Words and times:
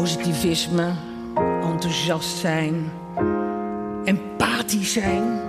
positivisme, 0.00 0.94
enthousiast 1.62 2.38
zijn, 2.38 2.92
empathisch 4.04 4.92
zijn. 4.92 5.40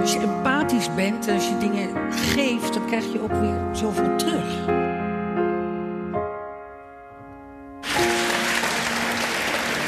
Als 0.00 0.12
je 0.12 0.18
empathisch 0.18 0.94
bent, 0.94 1.28
als 1.28 1.48
je 1.48 1.56
dingen 1.58 2.12
geeft, 2.12 2.74
dan 2.74 2.86
krijg 2.86 3.12
je 3.12 3.20
ook 3.20 3.32
weer 3.32 3.60
zoveel 3.72 4.16
terug. 4.16 4.66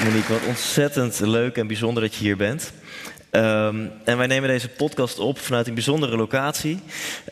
Monique, 0.05 0.33
wat 0.33 0.47
ontzettend 0.49 1.21
leuk 1.21 1.57
en 1.57 1.67
bijzonder 1.67 2.03
dat 2.03 2.15
je 2.15 2.25
hier 2.25 2.37
bent. 2.37 2.73
Um, 3.35 3.93
en 4.05 4.17
wij 4.17 4.27
nemen 4.27 4.49
deze 4.49 4.69
podcast 4.69 5.19
op 5.19 5.39
vanuit 5.39 5.67
een 5.69 5.75
bijzondere 5.75 6.17
locatie. 6.17 6.81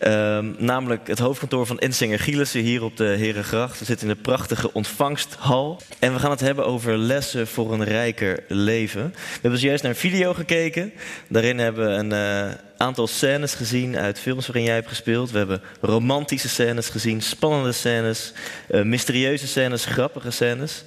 Um, 0.03 0.55
namelijk 0.59 1.07
het 1.07 1.19
hoofdkantoor 1.19 1.67
van 1.67 1.79
Ensinger 1.79 2.19
Gielissen 2.19 2.61
hier 2.61 2.83
op 2.83 2.97
de 2.97 3.05
Herengracht. 3.05 3.79
We 3.79 3.85
zitten 3.85 4.09
in 4.09 4.13
een 4.13 4.21
prachtige 4.21 4.73
ontvangsthal. 4.73 5.81
En 5.99 6.13
we 6.13 6.19
gaan 6.19 6.31
het 6.31 6.41
hebben 6.41 6.67
over 6.67 6.99
lessen 6.99 7.47
voor 7.47 7.73
een 7.73 7.85
rijker 7.85 8.43
leven. 8.49 9.11
We 9.15 9.39
hebben 9.41 9.61
zojuist 9.61 9.83
naar 9.83 9.93
een 9.93 9.99
video 9.99 10.35
gekeken. 10.35 10.93
Daarin 11.29 11.59
hebben 11.59 11.87
we 11.87 11.93
een 11.93 12.47
uh, 12.47 12.55
aantal 12.77 13.07
scènes 13.07 13.55
gezien 13.55 13.97
uit 13.97 14.19
films 14.19 14.47
waarin 14.47 14.65
jij 14.65 14.75
hebt 14.75 14.89
gespeeld. 14.89 15.31
We 15.31 15.39
hebben 15.39 15.63
romantische 15.81 16.49
scènes 16.49 16.89
gezien, 16.89 17.23
spannende 17.23 17.73
scènes, 17.73 18.33
uh, 18.71 18.83
mysterieuze 18.83 19.47
scènes, 19.47 19.85
grappige 19.85 20.31
scènes. 20.31 20.85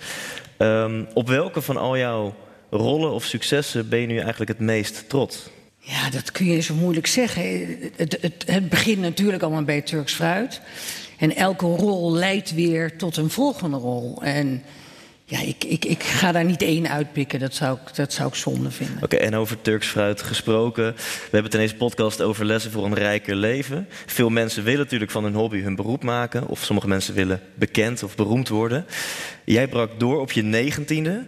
Um, 0.58 1.08
op 1.14 1.28
welke 1.28 1.62
van 1.62 1.78
al 1.78 1.98
jouw 1.98 2.36
rollen 2.74 3.12
of 3.12 3.24
successen 3.24 3.90
ben 3.90 4.00
je 4.00 4.08
nu 4.08 4.18
eigenlijk 4.18 4.50
het 4.50 4.60
meest 4.60 5.10
trots? 5.10 5.50
Ja, 5.78 6.10
dat 6.10 6.32
kun 6.32 6.46
je 6.46 6.60
zo 6.60 6.74
moeilijk 6.74 7.08
zeggen. 7.08 7.68
Het, 7.96 8.18
het, 8.22 8.44
het 8.46 8.70
begint 8.70 9.00
natuurlijk 9.00 9.44
allemaal 9.44 9.64
bij 9.64 9.82
Turks 9.82 10.14
Fruit. 10.14 10.62
En 11.18 11.36
elke 11.36 11.66
rol 11.66 12.14
leidt 12.14 12.54
weer 12.54 12.98
tot 12.98 13.18
een 13.18 13.30
volgende 13.30 13.78
rol. 13.78 14.22
En 14.22 14.64
ja, 15.26 15.40
ik, 15.40 15.64
ik, 15.64 15.86
ik 15.86 16.04
ga 16.04 16.32
daar 16.32 16.46
niet 16.46 16.62
één 16.62 16.90
uitpikken. 16.90 17.40
Dat 17.40 17.54
zou 17.54 17.78
ik, 17.86 17.96
dat 17.96 18.14
zou 18.14 18.28
ik 18.28 18.36
zonde 18.36 18.72
vinden. 18.72 18.96
Oké, 18.96 19.16
okay, 19.16 19.20
en 19.20 19.36
over 19.36 19.62
Turks 19.62 19.88
fruit 19.88 20.22
gesproken. 20.22 20.94
We 20.96 21.22
hebben 21.22 21.44
het 21.44 21.54
in 21.54 21.60
deze 21.60 21.76
podcast 21.76 22.22
over 22.22 22.46
lessen 22.46 22.72
voor 22.72 22.86
een 22.86 22.96
rijker 22.96 23.36
leven. 23.36 23.88
Veel 24.06 24.30
mensen 24.30 24.64
willen 24.64 24.80
natuurlijk 24.80 25.12
van 25.12 25.24
hun 25.24 25.34
hobby 25.34 25.62
hun 25.62 25.76
beroep 25.76 26.04
maken. 26.04 26.48
Of 26.48 26.64
sommige 26.64 26.88
mensen 26.88 27.14
willen 27.14 27.42
bekend 27.56 28.04
of 28.04 28.16
beroemd 28.16 28.48
worden. 28.50 28.86
Jij 29.46 29.68
brak 29.68 30.00
door 30.00 30.20
op 30.20 30.32
je 30.32 30.44
negentiende. 30.44 31.26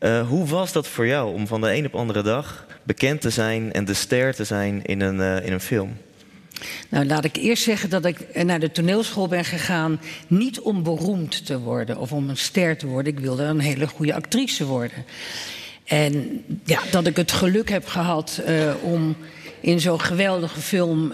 Uh, 0.00 0.28
hoe 0.28 0.46
was 0.46 0.72
dat 0.72 0.88
voor 0.88 1.06
jou 1.06 1.34
om 1.34 1.46
van 1.46 1.60
de 1.60 1.74
een 1.74 1.86
op 1.86 1.94
andere 1.94 2.22
dag 2.22 2.66
bekend 2.82 3.20
te 3.20 3.30
zijn 3.30 3.72
en 3.72 3.84
de 3.84 3.94
ster 3.94 4.34
te 4.34 4.44
zijn 4.44 4.84
in 4.84 5.00
een, 5.00 5.18
uh, 5.18 5.46
in 5.46 5.52
een 5.52 5.60
film? 5.60 5.96
Nou, 6.88 7.06
laat 7.06 7.24
ik 7.24 7.36
eerst 7.36 7.62
zeggen 7.62 7.90
dat 7.90 8.04
ik 8.04 8.44
naar 8.44 8.60
de 8.60 8.70
toneelschool 8.70 9.28
ben 9.28 9.44
gegaan. 9.44 10.00
niet 10.26 10.60
om 10.60 10.82
beroemd 10.82 11.46
te 11.46 11.58
worden 11.58 11.98
of 11.98 12.12
om 12.12 12.28
een 12.28 12.36
ster 12.36 12.76
te 12.76 12.86
worden. 12.86 13.12
Ik 13.12 13.20
wilde 13.20 13.42
een 13.42 13.58
hele 13.58 13.86
goede 13.86 14.14
actrice 14.14 14.64
worden. 14.64 15.04
En 15.84 16.42
ja, 16.64 16.80
dat 16.90 17.06
ik 17.06 17.16
het 17.16 17.32
geluk 17.32 17.68
heb 17.68 17.86
gehad 17.86 18.42
om 18.82 19.16
in 19.60 19.80
zo'n 19.80 20.00
geweldige 20.00 20.60
film 20.60 21.12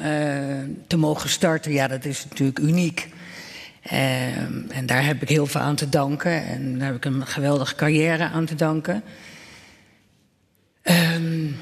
te 0.86 0.96
mogen 0.96 1.28
starten, 1.28 1.72
ja, 1.72 1.88
dat 1.88 2.04
is 2.04 2.24
natuurlijk 2.28 2.58
uniek. 2.58 3.08
Uh, 3.86 4.36
en 4.76 4.86
daar 4.86 5.04
heb 5.04 5.22
ik 5.22 5.28
heel 5.28 5.46
veel 5.46 5.60
aan 5.60 5.76
te 5.76 5.88
danken. 5.88 6.46
En 6.46 6.78
daar 6.78 6.86
heb 6.86 6.96
ik 6.96 7.04
een 7.04 7.26
geweldige 7.26 7.74
carrière 7.74 8.28
aan 8.28 8.44
te 8.44 8.54
danken. 8.54 9.02
Um, 10.82 11.56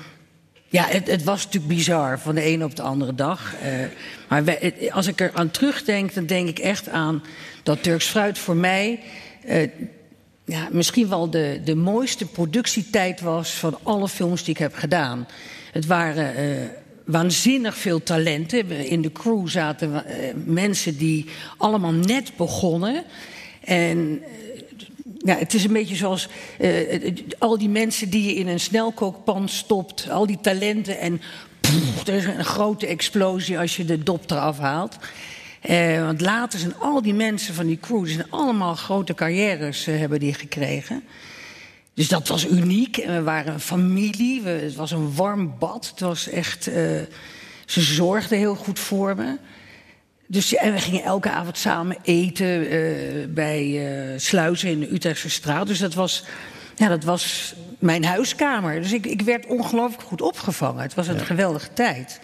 ja, 0.68 0.84
het, 0.86 1.06
het, 1.06 1.24
was 1.24 1.44
natuurlijk 1.44 1.74
bizar 1.74 2.18
van 2.18 2.34
de 2.34 2.40
ene 2.40 2.64
op 2.64 2.76
de 2.76 2.82
andere 2.82 3.14
dag. 3.14 3.54
Uh, 3.64 3.84
maar 4.28 4.58
als 4.90 5.06
ik 5.06 5.20
er 5.20 5.30
aan 5.34 5.50
terugdenk, 5.50 6.14
dan 6.14 6.26
denk 6.26 6.48
ik 6.48 6.58
echt 6.58 6.88
aan 6.88 7.22
dat 7.62 7.82
Turks 7.82 8.06
Fruit 8.06 8.38
voor 8.38 8.56
mij 8.56 9.00
uh, 9.46 9.68
ja, 10.44 10.68
misschien 10.70 11.08
wel 11.08 11.30
de, 11.30 11.60
de 11.64 11.74
mooiste 11.74 12.26
productietijd 12.26 13.20
was 13.20 13.50
van 13.50 13.78
alle 13.82 14.08
films 14.08 14.44
die 14.44 14.54
ik 14.54 14.60
heb 14.60 14.74
gedaan. 14.74 15.28
Het 15.72 15.86
waren 15.86 16.44
uh, 16.44 16.66
waanzinnig 17.10 17.76
veel 17.76 18.02
talenten. 18.02 18.70
In 18.70 19.02
de 19.02 19.12
crew 19.12 19.48
zaten 19.48 19.92
uh, 19.92 20.02
mensen 20.44 20.96
die 20.96 21.26
allemaal 21.56 21.92
net 21.92 22.32
begonnen. 22.36 23.04
En 23.64 24.22
ja, 25.18 25.36
het 25.36 25.54
is 25.54 25.64
een 25.64 25.72
beetje 25.72 25.96
zoals 25.96 26.28
uh, 26.60 27.12
al 27.38 27.58
die 27.58 27.68
mensen 27.68 28.10
die 28.10 28.24
je 28.24 28.34
in 28.34 28.48
een 28.48 28.60
snelkookpan 28.60 29.48
stopt, 29.48 30.10
al 30.10 30.26
die 30.26 30.38
talenten 30.40 30.98
en 30.98 31.20
er 32.06 32.14
is 32.14 32.24
een 32.24 32.44
grote 32.44 32.86
explosie 32.86 33.58
als 33.58 33.76
je 33.76 33.84
de 33.84 34.02
dop 34.02 34.30
eraf 34.30 34.58
haalt. 34.58 34.96
Want 36.00 36.20
later 36.20 36.58
zijn 36.58 36.76
al 36.78 37.02
die 37.02 37.14
mensen 37.14 37.54
van 37.54 37.66
die 37.66 37.78
crew, 37.78 38.06
zijn 38.06 38.30
allemaal 38.30 38.74
grote 38.74 39.14
carrières 39.14 39.84
hebben 39.84 40.20
die 40.20 40.34
gekregen. 40.34 41.02
Dus 42.00 42.08
dat 42.08 42.28
was 42.28 42.46
uniek. 42.46 42.96
En 42.96 43.14
we 43.14 43.22
waren 43.22 43.52
een 43.52 43.60
familie. 43.60 44.42
We, 44.42 44.50
het 44.50 44.74
was 44.74 44.90
een 44.90 45.14
warm 45.14 45.54
bad. 45.58 45.88
Het 45.90 46.00
was 46.00 46.28
echt. 46.28 46.68
Uh, 46.68 46.74
ze 47.66 47.80
zorgden 47.80 48.38
heel 48.38 48.54
goed 48.54 48.78
voor 48.78 49.16
me. 49.16 49.38
Dus, 50.26 50.54
en 50.54 50.72
we 50.72 50.78
gingen 50.78 51.02
elke 51.02 51.30
avond 51.30 51.58
samen 51.58 51.96
eten 52.02 52.72
uh, 52.72 53.26
bij 53.28 53.64
uh, 53.64 54.18
Sluizen 54.18 54.70
in 54.70 54.80
de 54.80 54.92
Utrechtse 54.92 55.30
straat. 55.30 55.66
Dus 55.66 55.78
dat 55.78 55.94
was, 55.94 56.24
ja, 56.76 56.88
dat 56.88 57.04
was 57.04 57.54
mijn 57.78 58.04
huiskamer. 58.04 58.82
Dus 58.82 58.92
ik, 58.92 59.06
ik 59.06 59.22
werd 59.22 59.46
ongelooflijk 59.46 60.02
goed 60.02 60.22
opgevangen. 60.22 60.82
Het 60.82 60.94
was 60.94 61.08
een 61.08 61.14
ja. 61.14 61.24
geweldige 61.24 61.72
tijd. 61.72 62.20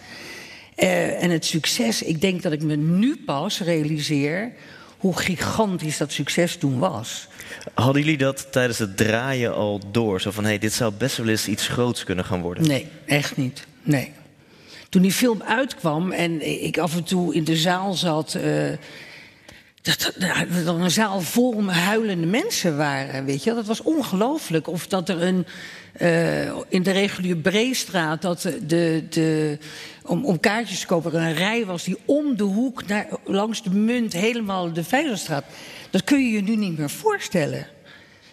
Uh, 0.75 1.23
en 1.23 1.29
het 1.29 1.45
succes, 1.45 2.01
ik 2.01 2.21
denk 2.21 2.41
dat 2.41 2.51
ik 2.51 2.63
me 2.63 2.75
nu 2.75 3.17
pas 3.25 3.59
realiseer 3.59 4.53
hoe 4.97 5.17
gigantisch 5.17 5.97
dat 5.97 6.11
succes 6.11 6.55
toen 6.55 6.79
was. 6.79 7.27
Hadden 7.73 8.01
jullie 8.01 8.17
dat 8.17 8.51
tijdens 8.51 8.77
het 8.77 8.97
draaien 8.97 9.53
al 9.53 9.81
door? 9.91 10.21
Zo 10.21 10.31
van, 10.31 10.43
hé, 10.43 10.49
hey, 10.49 10.59
dit 10.59 10.73
zou 10.73 10.93
best 10.97 11.17
wel 11.17 11.27
eens 11.27 11.47
iets 11.47 11.67
groots 11.67 12.03
kunnen 12.03 12.25
gaan 12.25 12.41
worden? 12.41 12.67
Nee, 12.67 12.87
echt 13.05 13.37
niet. 13.37 13.65
Nee. 13.83 14.11
Toen 14.89 15.01
die 15.01 15.11
film 15.11 15.41
uitkwam 15.43 16.11
en 16.11 16.63
ik 16.63 16.77
af 16.77 16.95
en 16.95 17.03
toe 17.03 17.35
in 17.35 17.43
de 17.43 17.55
zaal 17.55 17.93
zat... 17.93 18.37
Uh, 18.37 18.43
dat 19.81 20.13
er 20.19 20.67
een 20.67 20.91
zaal 20.91 21.21
vol 21.21 21.71
huilende 21.71 22.27
mensen 22.27 22.77
waren, 22.77 23.25
weet 23.25 23.43
je. 23.43 23.53
Dat 23.53 23.65
was 23.65 23.81
ongelooflijk. 23.81 24.67
Of 24.67 24.87
dat 24.87 25.09
er 25.09 25.21
een... 25.21 25.45
Uh, 26.01 26.45
in 26.69 26.83
de 26.83 26.91
reguliere 26.91 27.39
Breestraat... 27.39 28.21
dat 28.21 28.41
de, 28.41 29.03
de, 29.09 29.57
om, 30.03 30.25
om 30.25 30.39
kaartjes 30.39 30.79
te 30.79 30.85
kopen 30.85 31.13
er 31.13 31.21
een 31.21 31.33
rij 31.33 31.65
was... 31.65 31.83
die 31.83 31.97
om 32.05 32.35
de 32.35 32.43
hoek 32.43 32.87
naar, 32.87 33.07
langs 33.25 33.63
de 33.63 33.69
munt 33.69 34.13
helemaal 34.13 34.73
de 34.73 34.83
Veilerstraat... 34.83 35.45
Dat 35.89 36.03
kun 36.03 36.25
je 36.25 36.31
je 36.31 36.41
nu 36.41 36.55
niet 36.55 36.77
meer 36.77 36.89
voorstellen. 36.89 37.67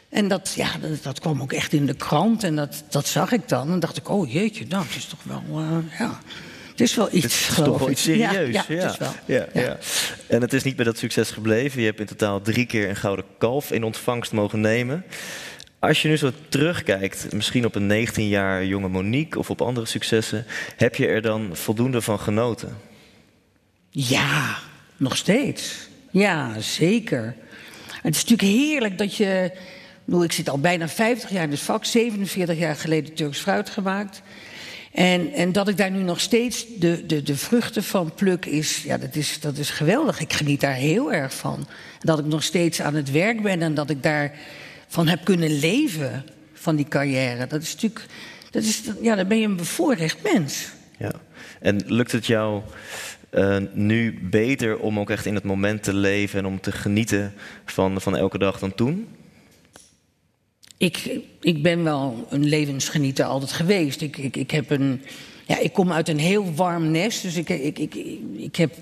En 0.09 0.29
dat, 0.29 0.53
ja, 0.57 0.79
dat, 0.81 1.03
dat, 1.03 1.21
kwam 1.21 1.43
ook 1.43 1.53
echt 1.53 1.73
in 1.73 1.87
de 1.87 1.95
krant 1.95 2.45
en 2.45 2.57
dat, 2.57 2.85
dat 2.91 3.07
zag 3.07 3.33
ik 3.33 3.49
dan. 3.49 3.73
En 3.73 3.81
dacht 3.81 3.97
ik, 3.97 4.09
oh 4.09 4.33
jeetje, 4.33 4.67
nou, 4.69 4.85
het 4.87 4.97
is 4.97 5.05
toch 5.05 5.23
wel, 5.23 5.43
uh, 5.51 5.99
ja... 5.99 6.21
Het 6.75 6.83
is 6.83 6.95
wel 6.95 7.09
iets, 7.13 7.47
Het 7.49 7.59
is 7.59 7.65
toch 7.65 7.79
wel 7.79 7.91
iets 7.91 8.03
serieus. 8.03 8.53
Ja, 8.53 8.65
ja, 8.69 8.75
ja. 8.75 8.83
Het 8.83 8.91
is 8.91 8.97
wel. 8.97 9.13
Ja, 9.25 9.47
ja. 9.53 9.79
En 10.27 10.41
het 10.41 10.53
is 10.53 10.63
niet 10.63 10.77
bij 10.77 10.85
dat 10.85 10.99
succes 10.99 11.31
gebleven. 11.31 11.81
Je 11.81 11.87
hebt 11.87 12.01
in 12.01 12.07
totaal 12.07 12.41
drie 12.41 12.67
keer 12.67 12.89
een 12.89 12.97
gouden 12.97 13.25
kalf 13.39 13.73
in 13.73 13.85
ontvangst 13.85 14.33
mogen 14.33 14.61
nemen. 14.61 15.05
Als 15.79 16.03
je 16.03 16.09
nu 16.09 16.17
zo 16.17 16.31
terugkijkt, 16.49 17.33
misschien 17.33 17.65
op 17.65 17.75
een 17.75 17.87
19 17.87 18.29
jaar 18.29 18.65
jonge 18.65 18.89
Monique 18.89 19.39
of 19.39 19.51
op 19.51 19.63
andere 19.63 19.87
successen, 19.87 20.47
heb 20.77 20.95
je 20.95 21.07
er 21.07 21.23
dan 21.23 21.51
voldoende 21.53 22.01
van 22.01 22.21
genoten? 22.21 22.77
Ja, 23.91 24.59
nog 24.97 25.17
steeds. 25.17 25.89
Ja, 26.11 26.61
zeker. 26.61 27.37
Het 28.05 28.15
is 28.15 28.25
natuurlijk 28.25 28.59
heerlijk 28.59 28.99
dat 28.99 29.17
je. 29.17 29.53
Ik 30.23 30.33
zit 30.33 30.49
al 30.49 30.59
bijna 30.59 30.89
50 30.89 31.31
jaar 31.31 31.43
in 31.43 31.51
het 31.51 31.61
vak, 31.61 31.85
47 31.85 32.59
jaar 32.59 32.77
geleden 32.77 33.15
Turks 33.15 33.39
fruit 33.39 33.71
gemaakt. 33.71 34.23
En, 34.93 35.33
en 35.33 35.53
dat 35.53 35.69
ik 35.69 35.77
daar 35.77 35.91
nu 35.91 36.03
nog 36.03 36.21
steeds 36.21 36.67
de, 36.79 37.07
de, 37.07 37.23
de 37.23 37.37
vruchten 37.37 37.83
van 37.83 38.15
pluk, 38.15 38.45
is, 38.45 38.83
ja, 38.83 38.99
dat, 38.99 39.15
is, 39.15 39.41
dat 39.41 39.59
is 39.59 39.71
geweldig. 39.71 40.21
Ik 40.21 40.33
geniet 40.33 40.61
daar 40.61 40.75
heel 40.75 41.13
erg 41.13 41.35
van. 41.35 41.67
Dat 42.01 42.19
ik 42.19 42.25
nog 42.25 42.43
steeds 42.43 42.81
aan 42.81 42.95
het 42.95 43.11
werk 43.11 43.43
ben 43.43 43.63
en 43.63 43.75
dat 43.75 43.91
ik 43.91 44.03
daarvan 44.03 45.09
heb 45.09 45.25
kunnen 45.25 45.59
leven, 45.59 46.25
van 46.53 46.77
die 46.77 46.89
carrière. 46.89 47.47
Dat 47.47 47.63
is 47.63 47.73
natuurlijk, 47.73 48.07
dat 48.51 48.63
is, 48.63 48.83
ja, 49.01 49.15
dan 49.15 49.29
ben 49.29 49.39
je 49.39 49.47
een 49.47 49.57
bevoorrecht 49.57 50.23
mens. 50.23 50.69
Ja, 50.99 51.13
en 51.61 51.83
lukt 51.87 52.13
het 52.13 52.27
jou 52.27 52.63
uh, 53.35 53.57
nu 53.73 54.19
beter 54.23 54.79
om 54.79 54.99
ook 54.99 55.11
echt 55.11 55.27
in 55.27 55.35
het 55.35 55.45
moment 55.45 55.83
te 55.83 55.95
leven 55.95 56.39
en 56.39 56.47
om 56.47 56.61
te 56.61 56.73
genieten 56.73 57.35
van, 57.65 58.01
van 58.01 58.17
elke 58.17 58.39
dag 58.39 58.59
dan 58.59 58.75
toen? 58.75 59.09
Ik, 60.77 61.19
ik 61.41 61.63
ben 61.63 61.85
wel 61.85 62.27
een 62.31 62.45
levensgenieter 62.45 63.25
altijd 63.25 63.53
geweest. 63.53 64.01
Ik, 64.01 64.17
ik, 64.17 64.37
ik, 64.37 64.51
heb 64.51 64.71
een, 64.71 65.03
ja, 65.47 65.59
ik 65.59 65.73
kom 65.73 65.93
uit 65.93 66.09
een 66.09 66.19
heel 66.19 66.55
warm 66.55 66.91
nest, 66.91 67.23
dus 67.23 67.37
ik, 67.37 67.49
ik, 67.49 67.79
ik, 67.79 67.95
ik 68.37 68.57
heb, 68.57 68.75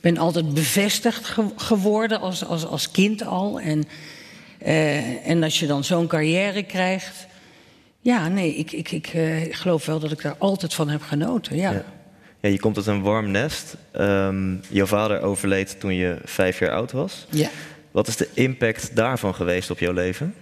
ben 0.00 0.18
altijd 0.18 0.54
bevestigd 0.54 1.24
ge 1.24 1.44
geworden 1.56 2.20
als, 2.20 2.44
als, 2.44 2.66
als 2.66 2.90
kind 2.90 3.24
al. 3.24 3.60
En, 3.60 3.84
uh, 4.66 5.28
en 5.28 5.42
als 5.42 5.60
je 5.60 5.66
dan 5.66 5.84
zo'n 5.84 6.06
carrière 6.06 6.62
krijgt. 6.62 7.26
Ja, 8.00 8.28
nee, 8.28 8.54
ik, 8.54 8.72
ik, 8.72 8.90
ik 8.90 9.14
uh, 9.14 9.36
geloof 9.50 9.86
wel 9.86 9.98
dat 9.98 10.12
ik 10.12 10.22
daar 10.22 10.36
altijd 10.38 10.74
van 10.74 10.88
heb 10.88 11.02
genoten. 11.02 11.56
ja. 11.56 11.72
ja. 11.72 11.84
Ja, 12.44 12.50
je 12.50 12.58
komt 12.58 12.76
uit 12.76 12.86
een 12.86 13.02
warm 13.02 13.30
nest. 13.30 13.76
Um, 13.96 14.60
jouw 14.68 14.86
vader 14.86 15.20
overleed 15.20 15.80
toen 15.80 15.94
je 15.94 16.18
vijf 16.24 16.58
jaar 16.58 16.70
oud 16.70 16.92
was. 16.92 17.26
Ja. 17.30 17.50
Wat 17.90 18.08
is 18.08 18.16
de 18.16 18.28
impact 18.34 18.96
daarvan 18.96 19.34
geweest 19.34 19.70
op 19.70 19.78
jouw 19.78 19.92
leven? 19.92 20.34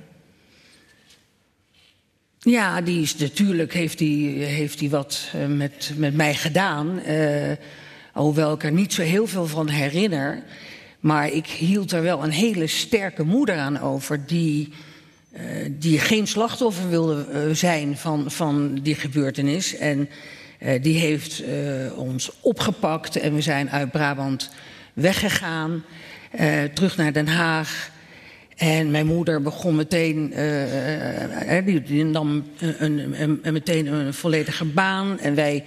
Ja, 2.39 2.81
die 2.81 3.03
is 3.03 3.17
natuurlijk 3.17 3.73
heeft 3.73 3.99
die, 3.99 4.43
heeft 4.43 4.79
die 4.79 4.91
wat 4.91 5.31
uh, 5.37 5.47
met, 5.47 5.93
met 5.97 6.15
mij 6.15 6.35
gedaan. 6.35 7.01
Uh, 7.09 7.53
hoewel 8.13 8.53
ik 8.53 8.63
er 8.65 8.73
niet 8.73 8.93
zo 8.93 9.03
heel 9.03 9.27
veel 9.27 9.47
van 9.47 9.69
herinner. 9.69 10.43
Maar 11.01 11.29
ik 11.29 11.47
hield 11.47 11.93
er 11.93 12.03
wel 12.03 12.25
een 12.25 12.31
hele 12.31 12.67
sterke 12.67 13.23
moeder 13.23 13.57
aan 13.57 13.81
over. 13.81 14.27
Die, 14.27 14.73
uh, 15.33 15.41
die 15.71 15.99
geen 15.99 16.27
slachtoffer 16.27 16.89
wilde 16.89 17.55
zijn 17.55 17.97
van, 17.97 18.31
van 18.31 18.79
die 18.83 18.95
gebeurtenis. 18.95 19.77
En 19.77 20.09
die 20.81 20.99
heeft 20.99 21.43
ons 21.97 22.31
opgepakt. 22.41 23.17
En 23.17 23.35
we 23.35 23.41
zijn 23.41 23.71
uit 23.71 23.91
Brabant 23.91 24.51
weggegaan. 24.93 25.85
terug 26.75 26.97
naar 26.97 27.13
Den 27.13 27.29
Haag. 27.29 27.91
En 28.57 28.91
mijn 28.91 29.07
moeder 29.07 29.43
begon 29.43 29.75
meteen, 29.75 30.33
uh, 30.37 31.65
die, 31.65 31.83
die, 31.83 32.05
nam 32.05 32.45
een, 32.59 32.83
een, 32.83 33.41
een, 33.43 33.53
meteen 33.53 33.87
een 33.87 34.15
volledige 34.15 34.65
baan. 34.65 35.19
En 35.19 35.35
wij 35.35 35.65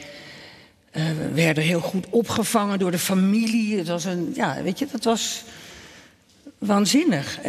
werden 1.34 1.64
heel 1.64 1.80
goed 1.80 2.06
opgevangen 2.10 2.80
door 2.80 2.92
de 2.92 2.98
familie. 2.98 3.78
Het 3.78 3.88
was 3.88 4.06
een, 4.06 4.32
ja, 4.36 4.64
weet 4.64 4.80
je, 4.80 4.88
dat 4.92 5.04
was 5.04 5.44
waanzinnig. 6.58 7.40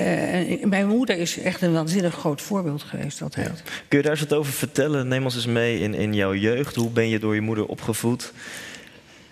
mijn 0.62 0.86
moeder 0.86 1.18
is 1.18 1.38
echt 1.38 1.62
een 1.62 1.72
waanzinnig 1.72 2.14
groot 2.14 2.42
voorbeeld 2.42 2.82
geweest 2.82 3.22
altijd. 3.22 3.62
Ja. 3.64 3.70
Kun 3.88 3.98
je 3.98 4.04
daar 4.04 4.12
eens 4.12 4.28
wat 4.28 4.38
over 4.38 4.52
vertellen? 4.52 5.08
Neem 5.08 5.24
ons 5.24 5.34
eens 5.34 5.46
mee 5.46 5.80
in, 5.80 5.94
in 5.94 6.14
jouw 6.14 6.34
jeugd. 6.34 6.74
Hoe 6.74 6.90
ben 6.90 7.08
je 7.08 7.18
door 7.18 7.34
je 7.34 7.40
moeder 7.40 7.66
opgevoed? 7.66 8.32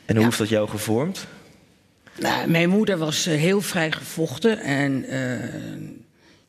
En 0.04 0.14
hoe 0.14 0.18
ja. 0.18 0.24
heeft 0.24 0.38
dat 0.38 0.48
jou 0.48 0.68
gevormd? 0.68 1.26
Nou, 2.18 2.50
mijn 2.50 2.68
moeder 2.68 2.98
was 2.98 3.24
heel 3.24 3.60
vrij 3.60 3.92
gevochten 3.92 4.58
en 4.58 5.04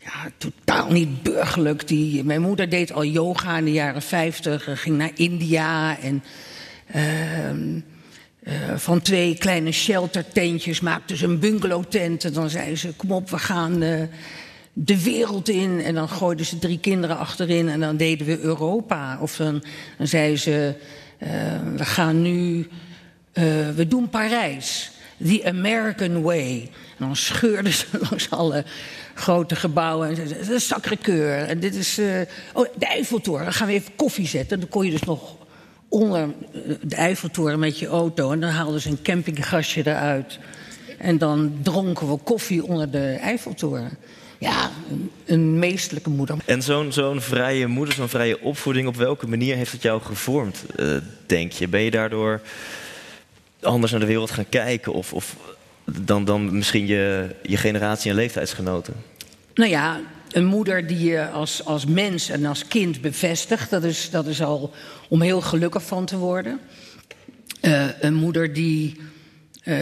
ja, 0.06 0.30
totaal 0.38 0.92
niet 0.92 1.24
burgerlijk. 1.24 1.88
Die, 1.88 2.24
mijn 2.24 2.42
moeder 2.42 2.69
deed 2.69 2.92
al 2.92 3.04
yoga 3.04 3.57
in 3.57 3.66
de 3.66 3.72
jaren 3.72 4.01
50, 4.01 4.81
ging 4.81 4.98
naar 4.98 5.12
India 5.16 6.00
en 6.00 6.24
uh, 6.95 7.81
uh, 8.47 8.53
van 8.75 9.01
twee 9.01 9.38
kleine 9.38 9.71
sheltertentjes 9.71 10.80
maakte 10.80 11.18
ze 11.18 11.25
een 11.25 11.39
bungalowtent. 11.39 12.24
En 12.24 12.33
dan 12.33 12.50
zei 12.50 12.75
ze: 12.75 12.94
Kom 12.95 13.12
op, 13.12 13.30
we 13.30 13.38
gaan 13.38 13.83
uh, 13.83 14.01
de 14.74 15.03
wereld 15.03 15.50
in. 15.50 15.81
En 15.81 15.94
dan 15.94 16.09
gooiden 16.09 16.45
ze 16.45 16.59
drie 16.59 16.80
kinderen 16.80 17.18
achterin 17.18 17.69
en 17.69 17.80
dan 17.80 17.97
deden 17.97 18.27
we 18.27 18.39
Europa. 18.39 19.18
Of 19.21 19.36
dan, 19.36 19.63
dan 19.97 20.07
zei 20.07 20.38
ze: 20.38 20.75
We 21.75 21.86
gaan 21.86 22.21
nu, 22.21 22.68
we 23.75 23.86
doen 23.88 24.09
Parijs. 24.09 24.91
The 25.24 25.41
American 25.45 26.21
Way. 26.21 26.69
En 26.98 27.06
dan 27.06 27.15
scheurden 27.15 27.74
ze 27.74 27.86
langs 28.09 28.30
alle 28.30 28.65
grote 29.13 29.56
gebouwen. 29.56 30.07
En 30.07 30.15
dit 30.15 30.50
is 30.50 30.68
Sacré-Cœur. 30.68 31.48
En 31.48 31.59
dit 31.59 31.75
is 31.75 32.00
oh, 32.53 32.65
de 32.77 32.86
Eiffeltoren. 32.86 33.44
Dan 33.44 33.53
gaan 33.53 33.68
we 33.68 33.74
even 33.74 33.95
koffie 33.95 34.27
zetten. 34.27 34.59
Dan 34.59 34.69
kon 34.69 34.86
je 34.86 34.91
dus 34.91 35.03
nog 35.03 35.44
onder 35.95 36.21
eh, 36.21 36.62
de 36.81 36.95
Eiffeltoren 36.95 37.59
met 37.59 37.80
je 37.80 37.88
auto. 37.88 38.31
En 38.31 38.39
dan 38.39 38.50
haalden 38.50 38.81
ze 38.81 38.89
een 38.89 39.01
campinggasje 39.01 39.80
eruit. 39.80 40.39
En 40.97 41.18
dan 41.18 41.57
dronken 41.62 42.09
we 42.09 42.18
koffie 42.18 42.65
onder 42.65 42.92
de 42.92 43.18
Eiffeltoren. 43.21 43.97
Ja, 44.39 44.71
een, 44.89 45.12
een 45.25 45.59
meestelijke 45.59 46.09
moeder. 46.09 46.38
En 46.45 46.62
zo'n 46.62 46.92
zo'n 46.92 47.21
vrije 47.21 47.68
moeder, 47.68 47.94
zo'n 47.94 48.09
vrije 48.09 48.42
opvoeding, 48.42 48.88
op 48.88 48.95
welke 48.95 49.27
manier 49.27 49.56
heeft 49.56 49.71
het 49.71 49.81
jou 49.81 50.01
gevormd, 50.01 50.65
uh, 50.75 50.97
denk 51.25 51.51
je? 51.51 51.68
Ben 51.68 51.81
je 51.81 51.92
daardoor 51.92 52.41
anders 53.62 53.91
naar 53.91 54.01
de 54.01 54.07
wereld 54.07 54.31
gaan 54.31 54.50
kijken? 54.50 54.94
Of, 54.94 55.13
of 55.13 55.36
dan, 55.86 56.25
dan 56.25 56.57
misschien 56.57 56.86
je, 56.86 57.36
je 57.41 57.57
generatie 57.57 58.09
en 58.09 58.15
leeftijdsgenoten? 58.15 58.94
Nou 59.53 59.69
ja, 59.69 60.00
een 60.36 60.46
moeder 60.46 60.88
die 60.88 61.04
je 61.04 61.30
als, 61.30 61.66
als 61.66 61.86
mens 61.86 62.30
en 62.30 62.46
als 62.46 62.68
kind 62.68 63.02
bevestigt, 63.02 63.70
dat 63.70 63.84
is, 63.84 64.10
dat 64.10 64.26
is 64.26 64.42
al 64.42 64.74
om 65.10 65.22
heel 65.22 65.42
gelukkig 65.42 65.86
van 65.86 66.06
te 66.06 66.18
worden. 66.18 66.60
Uh, 67.62 67.88
een 68.00 68.14
moeder 68.14 68.54
die 68.54 68.96
uh, 69.66 69.76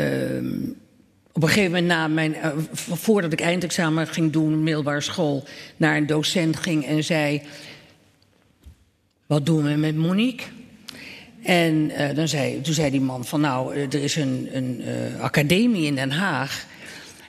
op 1.32 1.44
een 1.44 1.48
gegeven 1.48 1.72
moment 1.72 1.88
na 1.88 2.08
mijn, 2.08 2.36
uh, 2.36 2.52
voordat 2.74 3.34
ik 3.34 3.42
eindexamen 3.42 4.08
ging 4.08 4.32
doen, 4.32 4.64
middelbare 4.64 5.02
school, 5.02 5.44
naar 5.78 5.98
een 5.98 6.08
docent 6.08 6.58
ging 6.58 6.86
en 6.86 7.04
zei: 7.04 7.42
Wat 9.26 9.46
doen 9.46 9.64
we 9.64 9.76
met 9.76 9.96
Monique? 9.96 10.46
En 11.44 11.74
uh, 11.74 12.16
dan 12.16 12.28
zei, 12.28 12.62
toen 12.62 12.74
zei 12.74 12.92
die 12.92 13.02
man 13.02 13.26
van 13.26 13.42
nou, 13.42 13.76
er 13.76 13.96
is 13.96 14.16
een, 14.16 14.50
een 14.52 14.84
academie 15.20 15.86
in 15.86 15.96
Den 15.96 16.12
Haag. 16.12 16.66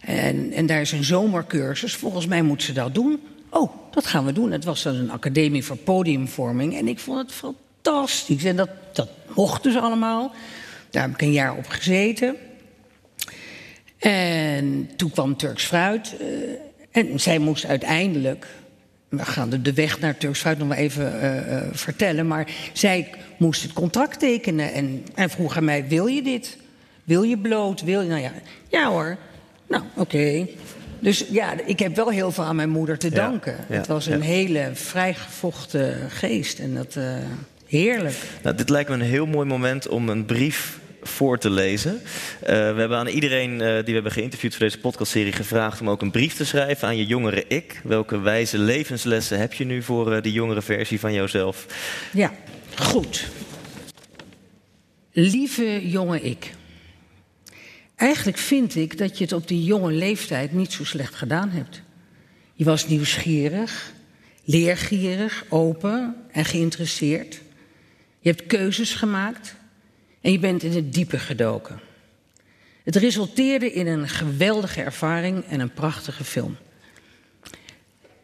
En, 0.06 0.52
en 0.52 0.66
daar 0.66 0.80
is 0.80 0.92
een 0.92 1.04
zomercursus. 1.04 1.96
Volgens 1.96 2.26
mij 2.26 2.42
moet 2.42 2.62
ze 2.62 2.72
dat 2.72 2.94
doen. 2.94 3.20
Oh, 3.50 3.72
dat 3.90 4.06
gaan 4.06 4.24
we 4.24 4.32
doen. 4.32 4.52
Het 4.52 4.64
was 4.64 4.82
dan 4.82 4.94
een 4.94 5.10
academie 5.10 5.64
voor 5.64 5.76
podiumvorming. 5.76 6.76
En 6.76 6.88
ik 6.88 6.98
vond 6.98 7.18
het 7.18 7.32
fantastisch. 7.32 8.44
En 8.44 8.56
dat, 8.56 8.70
dat 8.92 9.08
mochten 9.34 9.72
ze 9.72 9.80
allemaal. 9.80 10.32
Daar 10.90 11.02
heb 11.02 11.12
ik 11.12 11.22
een 11.22 11.32
jaar 11.32 11.56
op 11.56 11.68
gezeten. 11.68 12.36
En 13.98 14.90
toen 14.96 15.10
kwam 15.10 15.36
Turks 15.36 15.64
Fruit. 15.64 16.14
Uh, 16.20 16.26
en 16.90 17.20
zij 17.20 17.38
moest 17.38 17.64
uiteindelijk 17.64 18.46
we 19.16 19.24
gaan 19.24 19.50
de, 19.50 19.62
de 19.62 19.72
weg 19.72 20.00
naar 20.00 20.16
Turks 20.16 20.40
Fruit 20.40 20.58
nog 20.58 20.68
maar 20.68 20.76
even 20.76 21.14
uh, 21.14 21.52
uh, 21.52 21.62
vertellen. 21.72 22.26
Maar 22.26 22.50
zij 22.72 23.10
moest 23.36 23.62
het 23.62 23.72
contract 23.72 24.18
tekenen 24.18 24.72
en, 24.72 25.04
en 25.14 25.30
vroeg 25.30 25.56
aan 25.56 25.64
mij: 25.64 25.88
Wil 25.88 26.06
je 26.06 26.22
dit? 26.22 26.56
Wil 27.04 27.22
je 27.22 27.38
bloot? 27.38 27.82
Wil 27.82 28.00
je? 28.00 28.08
Nou 28.08 28.20
ja, 28.20 28.32
ja 28.68 28.88
hoor. 28.88 29.16
Nou, 29.75 29.87
oké. 29.94 30.17
Okay. 30.17 30.50
Dus 30.99 31.25
ja, 31.31 31.55
ik 31.67 31.79
heb 31.79 31.97
wel 31.97 32.11
heel 32.11 32.31
veel 32.31 32.44
aan 32.44 32.56
mijn 32.56 32.71
moeder 32.71 32.99
te 32.99 33.11
danken. 33.11 33.53
Ja, 33.53 33.65
ja, 33.69 33.76
het 33.76 33.87
was 33.87 34.06
een 34.06 34.19
ja. 34.19 34.25
hele 34.25 34.71
vrijgevochten 34.73 36.11
geest 36.11 36.59
en 36.59 36.75
dat 36.75 36.94
uh, 36.99 37.17
heerlijk. 37.67 38.17
Nou, 38.43 38.56
dit 38.56 38.69
lijkt 38.69 38.88
me 38.88 38.94
een 38.94 39.00
heel 39.00 39.26
mooi 39.26 39.47
moment 39.47 39.88
om 39.88 40.09
een 40.09 40.25
brief 40.25 40.79
voor 41.03 41.38
te 41.38 41.50
lezen. 41.50 41.93
Uh, 41.93 42.00
we 42.49 42.53
hebben 42.55 42.99
aan 42.99 43.06
iedereen 43.06 43.50
uh, 43.53 43.59
die 43.59 43.85
we 43.85 43.93
hebben 43.93 44.12
geïnterviewd 44.12 44.55
voor 44.55 44.65
deze 44.65 44.79
podcastserie 44.79 45.32
gevraagd 45.32 45.81
om 45.81 45.91
ook 45.91 46.03
een 46.03 46.11
brief 46.11 46.35
te 46.35 46.44
schrijven 46.44 46.88
aan 46.88 46.97
je 46.97 47.06
jongere 47.06 47.44
ik. 47.49 47.81
Welke 47.82 48.21
wijze 48.21 48.59
levenslessen 48.59 49.38
heb 49.38 49.53
je 49.53 49.65
nu 49.65 49.82
voor 49.82 50.23
die 50.23 50.32
jongere 50.32 50.62
versie 50.62 51.00
van 51.00 51.12
jouzelf? 51.12 51.67
Ja, 52.12 52.32
goed. 52.76 53.26
Lieve 55.12 55.88
jonge 55.88 56.21
ik. 56.21 56.53
Eigenlijk 57.96 58.38
vind 58.38 58.75
ik 58.75 58.99
dat 58.99 59.19
je 59.19 59.25
het 59.25 59.32
op 59.32 59.49
die 59.49 59.64
jonge 59.64 59.93
leeftijd 59.93 60.52
niet 60.52 60.73
zo 60.73 60.85
slecht 60.85 61.14
gedaan 61.14 61.50
hebt. 61.50 61.82
Je 62.55 62.64
was 62.64 62.88
nieuwsgierig, 62.88 63.92
leergierig, 64.45 65.45
open 65.49 66.16
en 66.30 66.45
geïnteresseerd. 66.45 67.40
Je 68.18 68.28
hebt 68.30 68.47
keuzes 68.47 68.95
gemaakt 68.95 69.54
en 70.21 70.33
je 70.33 70.38
bent 70.38 70.62
in 70.62 70.73
het 70.73 70.92
diepe 70.92 71.18
gedoken. 71.18 71.80
Het 72.85 72.97
resulteerde 72.97 73.73
in 73.73 73.87
een 73.87 74.09
geweldige 74.09 74.83
ervaring 74.83 75.45
en 75.45 75.61
een 75.61 75.73
prachtige 75.73 76.25
film. 76.25 76.57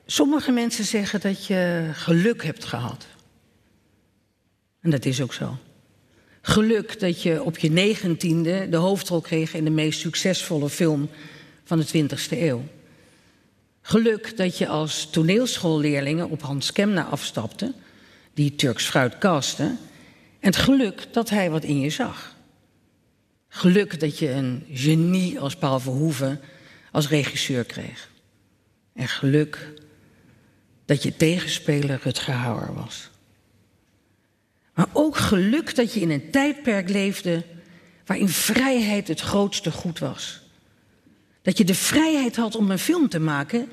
Sommige 0.06 0.52
mensen 0.52 0.84
zeggen 0.84 1.20
dat 1.20 1.46
je 1.46 1.90
geluk 1.92 2.44
hebt 2.44 2.64
gehad. 2.64 3.06
En 4.80 4.90
dat 4.90 5.04
is 5.04 5.20
ook 5.20 5.34
zo. 5.34 5.58
Geluk 6.42 7.00
dat 7.00 7.22
je 7.22 7.42
op 7.42 7.58
je 7.58 7.70
negentiende 7.70 8.68
de 8.68 8.76
hoofdrol 8.76 9.20
kreeg 9.20 9.54
in 9.54 9.64
de 9.64 9.70
meest 9.70 10.00
succesvolle 10.00 10.68
film 10.68 11.08
van 11.64 11.78
de 11.78 11.86
20e 11.86 12.38
eeuw. 12.38 12.64
Geluk 13.82 14.36
dat 14.36 14.58
je 14.58 14.68
als 14.68 15.10
toneelschoolleerlingen 15.10 16.30
op 16.30 16.42
Hans 16.42 16.72
Kemna 16.72 17.04
afstapte, 17.04 17.72
die 18.34 18.54
Turks 18.54 18.84
fruit 18.84 19.18
kaste, 19.18 19.62
en 19.62 19.76
het 20.40 20.56
geluk 20.56 21.06
dat 21.12 21.30
hij 21.30 21.50
wat 21.50 21.64
in 21.64 21.80
je 21.80 21.90
zag. 21.90 22.36
Geluk 23.48 24.00
dat 24.00 24.18
je 24.18 24.30
een 24.30 24.66
genie 24.72 25.40
als 25.40 25.56
Paul 25.56 25.80
Verhoeven 25.80 26.40
als 26.92 27.08
regisseur 27.08 27.64
kreeg. 27.64 28.08
En 28.92 29.08
geluk 29.08 29.68
dat 30.84 31.02
je 31.02 31.16
tegenspeler 31.16 32.00
Rutger 32.02 32.34
Hauer 32.34 32.74
was. 32.74 33.09
Maar 34.74 34.88
ook 34.92 35.16
geluk 35.16 35.74
dat 35.74 35.94
je 35.94 36.00
in 36.00 36.10
een 36.10 36.30
tijdperk 36.30 36.88
leefde 36.88 37.44
waarin 38.06 38.28
vrijheid 38.28 39.08
het 39.08 39.20
grootste 39.20 39.70
goed 39.70 39.98
was. 39.98 40.40
Dat 41.42 41.58
je 41.58 41.64
de 41.64 41.74
vrijheid 41.74 42.36
had 42.36 42.56
om 42.56 42.70
een 42.70 42.78
film 42.78 43.08
te 43.08 43.20
maken 43.20 43.68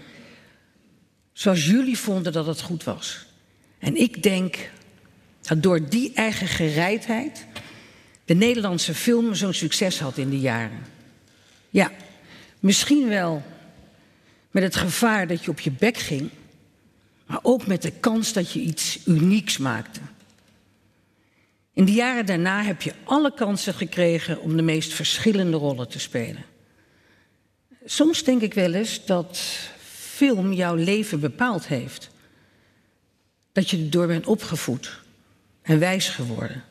zoals 1.34 1.66
jullie 1.66 1.98
vonden 1.98 2.34
dat 2.34 2.46
het 2.46 2.62
goed 2.62 2.84
was. 2.84 3.26
En 3.80 3.96
ik 3.96 4.24
denk 4.24 4.70
dat 5.42 5.64
door 5.64 5.90
die 5.90 6.14
eigen 6.14 6.48
gereidheid 6.48 7.46
de 8.26 8.34
Nederlandse 8.34 8.94
film 8.94 9.36
zo'n 9.36 9.54
succes 9.54 10.00
had 10.00 10.18
in 10.18 10.30
die 10.30 10.40
jaren. 10.40 10.86
Ja, 11.70 11.92
misschien 12.60 13.08
wel 13.08 13.44
met 14.52 14.64
het 14.64 14.76
gevaar 14.76 15.28
dat 15.28 15.44
je 15.44 15.52
op 15.52 15.60
je 15.60 15.72
bek 15.72 15.98
ging, 15.98 16.30
maar 17.26 17.40
ook 17.42 17.68
met 17.68 17.82
de 17.82 17.92
kans 17.92 18.34
dat 18.34 18.52
je 18.52 18.60
iets 18.60 19.00
unieks 19.06 19.58
maakte. 19.58 20.00
In 21.78 21.86
de 21.86 21.92
jaren 21.92 22.26
daarna 22.26 22.64
heb 22.64 22.82
je 22.82 22.94
alle 23.04 23.34
kansen 23.34 23.74
gekregen 23.74 24.42
om 24.42 24.56
de 24.56 24.62
meest 24.62 24.94
verschillende 24.94 25.58
rollen 25.58 25.90
te 25.90 26.00
spelen. 26.00 26.46
Soms 27.86 28.24
denk 28.24 28.42
ik 28.42 28.54
wel 28.54 28.74
eens 28.74 29.06
dat 29.06 29.38
film 29.84 30.54
jouw 30.54 30.76
leven 30.76 31.20
bepaald 31.20 31.68
heeft. 31.68 32.10
Dat 33.52 33.70
je 33.70 33.78
erdoor 33.78 34.08
bent 34.08 34.26
opgevoed 34.26 35.00
en 35.62 35.80
wijs 35.80 36.10
geworden. 36.10 36.64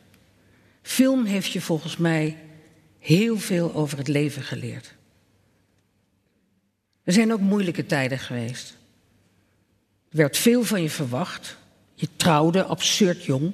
Film 0.83 1.25
heeft 1.25 1.51
je 1.51 1.61
volgens 1.61 1.97
mij 1.97 2.37
heel 2.99 3.39
veel 3.39 3.75
over 3.75 3.99
het 3.99 4.09
leven 4.09 4.43
geleerd. 4.43 4.95
Er 7.05 7.13
zijn 7.13 7.33
ook 7.33 7.41
moeilijke 7.41 7.87
tijden 7.87 8.19
geweest. 8.19 8.77
Er 10.11 10.17
werd 10.17 10.37
veel 10.37 10.63
van 10.63 10.83
je 10.83 10.91
verwacht. 10.91 11.57
Je 11.95 12.09
trouwde 12.17 12.65
absurd 12.65 13.25
jong. 13.25 13.53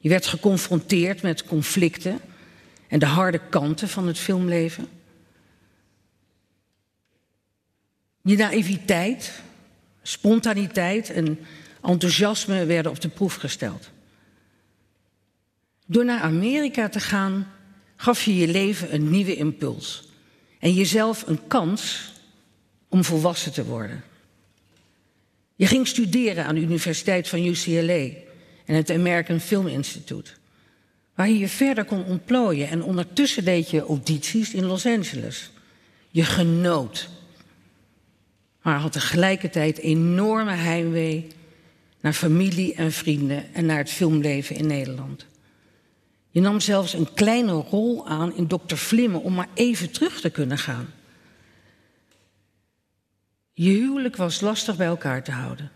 Je 0.00 0.08
werd 0.08 0.26
geconfronteerd 0.26 1.22
met 1.22 1.44
conflicten 1.44 2.20
en 2.88 2.98
de 2.98 3.06
harde 3.06 3.40
kanten 3.48 3.88
van 3.88 4.06
het 4.06 4.18
filmleven. 4.18 4.88
Je 8.22 8.36
naïviteit, 8.36 9.42
spontaniteit 10.02 11.10
en 11.10 11.38
enthousiasme 11.82 12.64
werden 12.64 12.92
op 12.92 13.00
de 13.00 13.08
proef 13.08 13.34
gesteld. 13.34 13.90
Door 15.86 16.04
naar 16.04 16.20
Amerika 16.20 16.88
te 16.88 17.00
gaan, 17.00 17.52
gaf 17.96 18.22
je 18.22 18.36
je 18.36 18.48
leven 18.48 18.94
een 18.94 19.10
nieuwe 19.10 19.36
impuls 19.36 20.08
en 20.58 20.72
jezelf 20.72 21.26
een 21.26 21.46
kans 21.46 22.12
om 22.88 23.04
volwassen 23.04 23.52
te 23.52 23.64
worden. 23.64 24.04
Je 25.56 25.66
ging 25.66 25.86
studeren 25.86 26.44
aan 26.44 26.54
de 26.54 26.60
Universiteit 26.60 27.28
van 27.28 27.44
UCLA 27.44 28.08
en 28.64 28.74
het 28.74 28.90
American 28.90 29.40
Film 29.40 29.66
Institute, 29.66 30.30
waar 31.14 31.28
je 31.28 31.38
je 31.38 31.48
verder 31.48 31.84
kon 31.84 32.04
ontplooien 32.04 32.68
en 32.68 32.82
ondertussen 32.82 33.44
deed 33.44 33.70
je 33.70 33.80
audities 33.80 34.54
in 34.54 34.64
Los 34.64 34.86
Angeles. 34.86 35.50
Je 36.08 36.24
genoot, 36.24 37.08
maar 38.62 38.78
had 38.78 38.92
tegelijkertijd 38.92 39.78
enorme 39.78 40.54
heimwee 40.54 41.26
naar 42.00 42.12
familie 42.12 42.74
en 42.74 42.92
vrienden 42.92 43.54
en 43.54 43.66
naar 43.66 43.78
het 43.78 43.90
filmleven 43.90 44.56
in 44.56 44.66
Nederland. 44.66 45.26
Je 46.30 46.40
nam 46.40 46.60
zelfs 46.60 46.92
een 46.92 47.12
kleine 47.14 47.52
rol 47.52 48.08
aan 48.08 48.36
in 48.36 48.46
Dr. 48.46 48.74
Vlimme 48.74 49.18
om 49.18 49.34
maar 49.34 49.48
even 49.54 49.90
terug 49.90 50.20
te 50.20 50.30
kunnen 50.30 50.58
gaan. 50.58 50.88
Je 53.52 53.70
huwelijk 53.70 54.16
was 54.16 54.40
lastig 54.40 54.76
bij 54.76 54.86
elkaar 54.86 55.24
te 55.24 55.30
houden. 55.30 55.70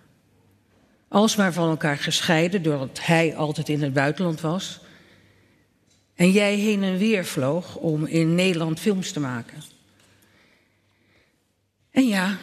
Alsmaar 1.15 1.53
van 1.53 1.69
elkaar 1.69 1.99
gescheiden 1.99 2.63
doordat 2.63 2.99
hij 3.03 3.37
altijd 3.37 3.69
in 3.69 3.83
het 3.83 3.93
buitenland 3.93 4.41
was. 4.41 4.81
En 6.15 6.31
jij 6.31 6.55
heen 6.55 6.83
en 6.83 6.97
weer 6.97 7.25
vloog 7.25 7.77
om 7.77 8.07
in 8.07 8.35
Nederland 8.35 8.81
films 8.81 9.13
te 9.13 9.21
maken. 9.21 9.63
En 11.91 12.09
ja, 12.09 12.39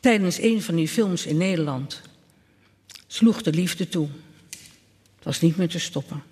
tijdens 0.00 0.38
een 0.38 0.62
van 0.62 0.74
die 0.74 0.88
films 0.88 1.26
in 1.26 1.36
Nederland 1.36 2.02
sloeg 3.06 3.42
de 3.42 3.52
liefde 3.52 3.88
toe. 3.88 4.08
Het 5.14 5.24
was 5.24 5.40
niet 5.40 5.56
meer 5.56 5.68
te 5.68 5.78
stoppen. 5.78 6.22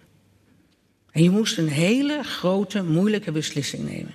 En 1.10 1.22
je 1.22 1.30
moest 1.30 1.58
een 1.58 1.68
hele 1.68 2.22
grote, 2.22 2.82
moeilijke 2.82 3.32
beslissing 3.32 3.88
nemen. 3.88 4.14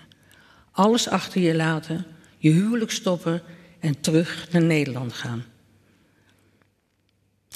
Alles 0.72 1.08
achter 1.08 1.42
je 1.42 1.56
laten, 1.56 2.06
je 2.38 2.50
huwelijk 2.50 2.92
stoppen 2.92 3.42
en 3.80 4.00
terug 4.00 4.52
naar 4.52 4.64
Nederland 4.64 5.14
gaan. 5.14 5.46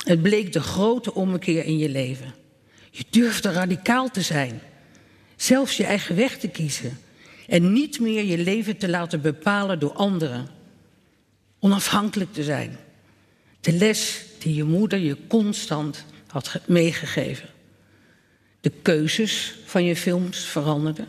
Het 0.03 0.21
bleek 0.21 0.53
de 0.53 0.61
grote 0.61 1.13
ommekeer 1.13 1.65
in 1.65 1.77
je 1.77 1.89
leven. 1.89 2.33
Je 2.91 3.03
durfde 3.09 3.51
radicaal 3.51 4.09
te 4.09 4.21
zijn, 4.21 4.61
zelfs 5.35 5.77
je 5.77 5.83
eigen 5.83 6.15
weg 6.15 6.37
te 6.37 6.47
kiezen 6.47 6.97
en 7.47 7.73
niet 7.73 7.99
meer 7.99 8.23
je 8.23 8.37
leven 8.37 8.77
te 8.77 8.89
laten 8.89 9.21
bepalen 9.21 9.79
door 9.79 9.93
anderen. 9.93 10.47
Onafhankelijk 11.59 12.33
te 12.33 12.43
zijn. 12.43 12.77
De 13.61 13.73
les 13.73 14.25
die 14.39 14.55
je 14.55 14.63
moeder 14.63 14.99
je 14.99 15.17
constant 15.27 16.05
had 16.27 16.59
meegegeven. 16.65 17.49
De 18.61 18.69
keuzes 18.69 19.55
van 19.65 19.83
je 19.83 19.95
films 19.95 20.37
veranderden. 20.37 21.07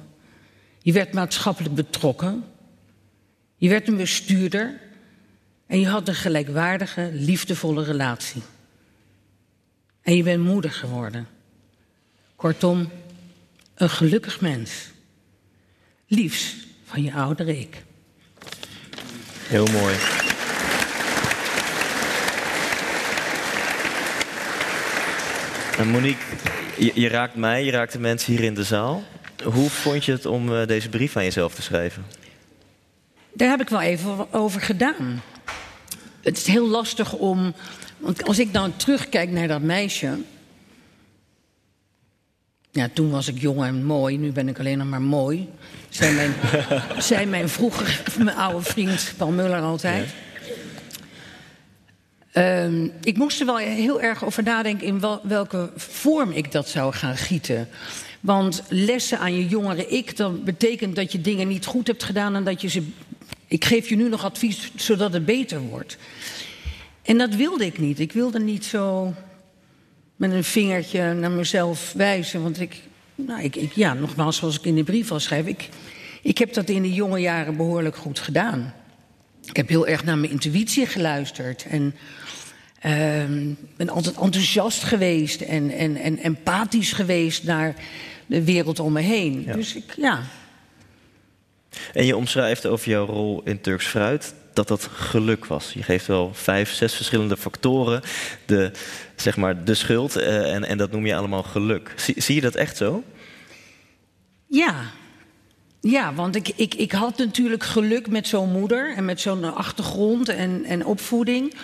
Je 0.83 0.93
werd 0.93 1.13
maatschappelijk 1.13 1.75
betrokken. 1.75 2.45
Je 3.57 3.69
werd 3.69 3.89
een 3.89 3.97
bestuurder. 3.97 4.81
En 5.67 5.81
je 5.81 5.87
had 5.87 6.09
een 6.09 6.15
gelijkwaardige, 6.15 7.11
liefdevolle 7.13 7.85
relatie. 7.85 8.43
En 10.05 10.17
je 10.17 10.23
bent 10.23 10.45
moeder 10.45 10.71
geworden. 10.71 11.27
Kortom, 12.37 12.91
een 13.75 13.91
gelukkig 13.91 14.41
mens. 14.41 14.91
Liefs 16.07 16.57
van 16.85 17.03
je 17.03 17.13
oudere 17.13 17.59
ik. 17.59 17.83
Heel 19.39 19.67
mooi. 19.67 19.95
En 25.79 25.89
Monique, 25.89 26.25
je, 26.79 27.01
je, 27.01 27.09
raakt 27.09 27.35
mij, 27.35 27.65
je 27.65 27.71
raakt 27.71 27.93
de 27.93 27.99
mensen 27.99 28.33
hier 28.33 28.45
in 28.45 28.55
de 28.55 28.65
zaal. 28.65 29.03
Hoe 29.45 29.71
vond 29.71 30.05
je 30.05 30.13
het 30.13 30.27
om 30.27 30.53
uh, 30.53 30.67
deze 30.67 30.89
brief 30.89 31.17
aan 31.17 31.25
jezelf 31.25 31.55
te 31.55 31.63
schrijven? 31.63 32.05
Daar 33.33 33.51
heb 33.51 33.61
ik 33.61 33.69
wel 33.69 33.81
even 33.81 34.33
over 34.33 34.61
gedaan. 34.61 35.23
Het 36.25 36.37
is 36.37 36.47
heel 36.47 36.69
lastig 36.69 37.13
om. 37.13 37.55
Want 37.99 38.25
als 38.25 38.39
ik 38.39 38.53
dan 38.53 38.77
terugkijk 38.77 39.31
naar 39.31 39.49
dat 39.49 39.63
meisje. 39.63 40.19
Ja, 42.71 42.89
toen 42.93 43.11
was 43.11 43.29
ik 43.29 43.41
jong 43.41 43.63
en 43.63 43.85
mooi, 43.85 44.19
nu 44.19 44.33
ben 44.33 44.49
ik 44.49 44.59
alleen 44.59 44.79
nog 44.79 44.87
maar 44.87 45.03
mooi. 45.03 45.49
Zei 45.89 46.15
mijn, 46.15 46.35
zei 47.03 47.27
mijn 47.27 47.49
vroeger, 47.49 48.03
mijn 48.19 48.37
oude 48.37 48.65
vriend 48.65 49.13
Paul 49.17 49.31
Muller 49.31 49.61
altijd. 49.61 50.09
Ja. 52.33 52.65
Um, 52.65 52.93
ik 53.03 53.17
moest 53.17 53.41
er 53.41 53.47
wel 53.47 53.57
heel 53.57 54.01
erg 54.01 54.25
over 54.25 54.43
nadenken 54.43 54.87
in 54.87 55.01
wel, 55.01 55.21
welke 55.23 55.71
vorm 55.77 56.31
ik 56.31 56.53
dat 56.53 56.69
zou 56.69 56.93
gaan 56.93 57.17
gieten. 57.17 57.69
Want 58.21 58.63
lessen 58.69 59.19
aan 59.19 59.35
je 59.35 59.49
jongere 59.49 59.89
ik, 59.89 60.17
dat 60.17 60.45
betekent 60.45 60.97
dat 60.97 61.13
je 61.13 61.21
dingen 61.21 61.49
niet 61.49 61.67
goed 61.67 61.87
hebt 61.87 62.03
gedaan 62.03 62.35
en 62.35 62.45
dat 62.45 62.61
je 62.61 62.69
ze. 62.69 62.87
Ik 63.55 63.65
geef 63.65 63.89
je 63.89 63.97
nu 63.97 64.09
nog 64.09 64.25
advies 64.25 64.71
zodat 64.77 65.13
het 65.13 65.25
beter 65.25 65.61
wordt. 65.61 65.97
En 67.03 67.19
dat 67.19 67.35
wilde 67.35 67.67
ik 67.67 67.79
niet. 67.79 68.01
Ik 68.01 68.13
wilde 68.13 68.41
niet 68.41 68.65
zo 68.65 69.15
met 70.17 70.33
een 70.33 70.45
vingertje 70.45 71.13
naar 71.13 71.31
mezelf 71.31 71.93
wijzen. 71.93 72.43
Want 72.43 72.61
ik, 72.61 72.81
nou, 73.15 73.43
ik, 73.43 73.57
ik, 73.57 73.73
ja, 73.73 73.95
nogmaals, 73.95 74.37
zoals 74.37 74.59
ik 74.59 74.65
in 74.65 74.75
de 74.75 74.85
brief 74.85 75.11
al 75.11 75.21
schrijf, 75.21 75.47
ik, 75.47 75.69
ik 76.23 76.39
heb 76.39 76.55
dat 76.55 76.69
in 76.69 76.83
de 76.83 76.93
jonge 76.93 77.19
jaren 77.19 77.57
behoorlijk 77.57 77.97
goed 77.97 78.19
gedaan. 78.19 78.75
Ik 79.45 79.57
heb 79.57 79.69
heel 79.69 79.87
erg 79.87 80.05
naar 80.05 80.19
mijn 80.19 80.33
intuïtie 80.33 80.87
geluisterd. 80.87 81.67
En 81.67 81.95
uh, 82.87 83.55
ben 83.77 83.89
altijd 83.89 84.17
enthousiast 84.17 84.83
geweest 84.83 85.41
en, 85.41 85.71
en, 85.71 85.97
en 85.97 86.19
empathisch 86.19 86.93
geweest 86.93 87.45
naar 87.45 87.75
de 88.27 88.45
wereld 88.45 88.81
om 88.81 88.93
me 88.93 89.01
heen. 89.01 89.43
Ja. 89.47 89.53
Dus 89.53 89.75
ik, 89.75 89.95
ja. 89.97 90.23
En 91.93 92.07
je 92.07 92.17
omschrijft 92.17 92.67
over 92.67 92.91
jouw 92.91 93.07
rol 93.07 93.41
in 93.45 93.61
Turks 93.61 93.87
Fruit 93.87 94.35
dat 94.55 94.69
dat 94.69 94.89
geluk 94.93 95.45
was. 95.45 95.73
Je 95.73 95.83
geeft 95.83 96.07
wel 96.07 96.31
vijf, 96.35 96.73
zes 96.73 96.95
verschillende 96.95 97.37
factoren 97.37 98.03
de, 98.47 98.71
zeg 99.17 99.37
maar, 99.37 99.65
de 99.65 99.75
schuld 99.75 100.17
uh, 100.17 100.55
en, 100.55 100.65
en 100.65 100.79
dat 100.79 100.91
noem 100.91 101.07
je 101.07 101.17
allemaal 101.17 101.43
geluk. 101.43 101.93
Zie, 101.97 102.35
je 102.35 102.41
dat 102.41 102.55
echt 102.55 102.77
zo? 102.77 103.03
Ja, 104.47 104.75
ja, 105.81 106.15
want 106.15 106.37
ik, 106.37 106.49
ik, 106.57 106.75
ik 106.75 106.93
had 106.93 107.19
natuurlijk 107.19 107.63
geluk 107.63 108.09
met 108.09 108.29
zo'n 108.29 108.53
moeder 108.53 108.95
en 108.97 109.05
met 109.05 109.21
zo'n 109.21 109.55
achtergrond 109.55 110.29
en, 110.29 110.65
en 110.65 110.85
opvoeding. 110.85 111.55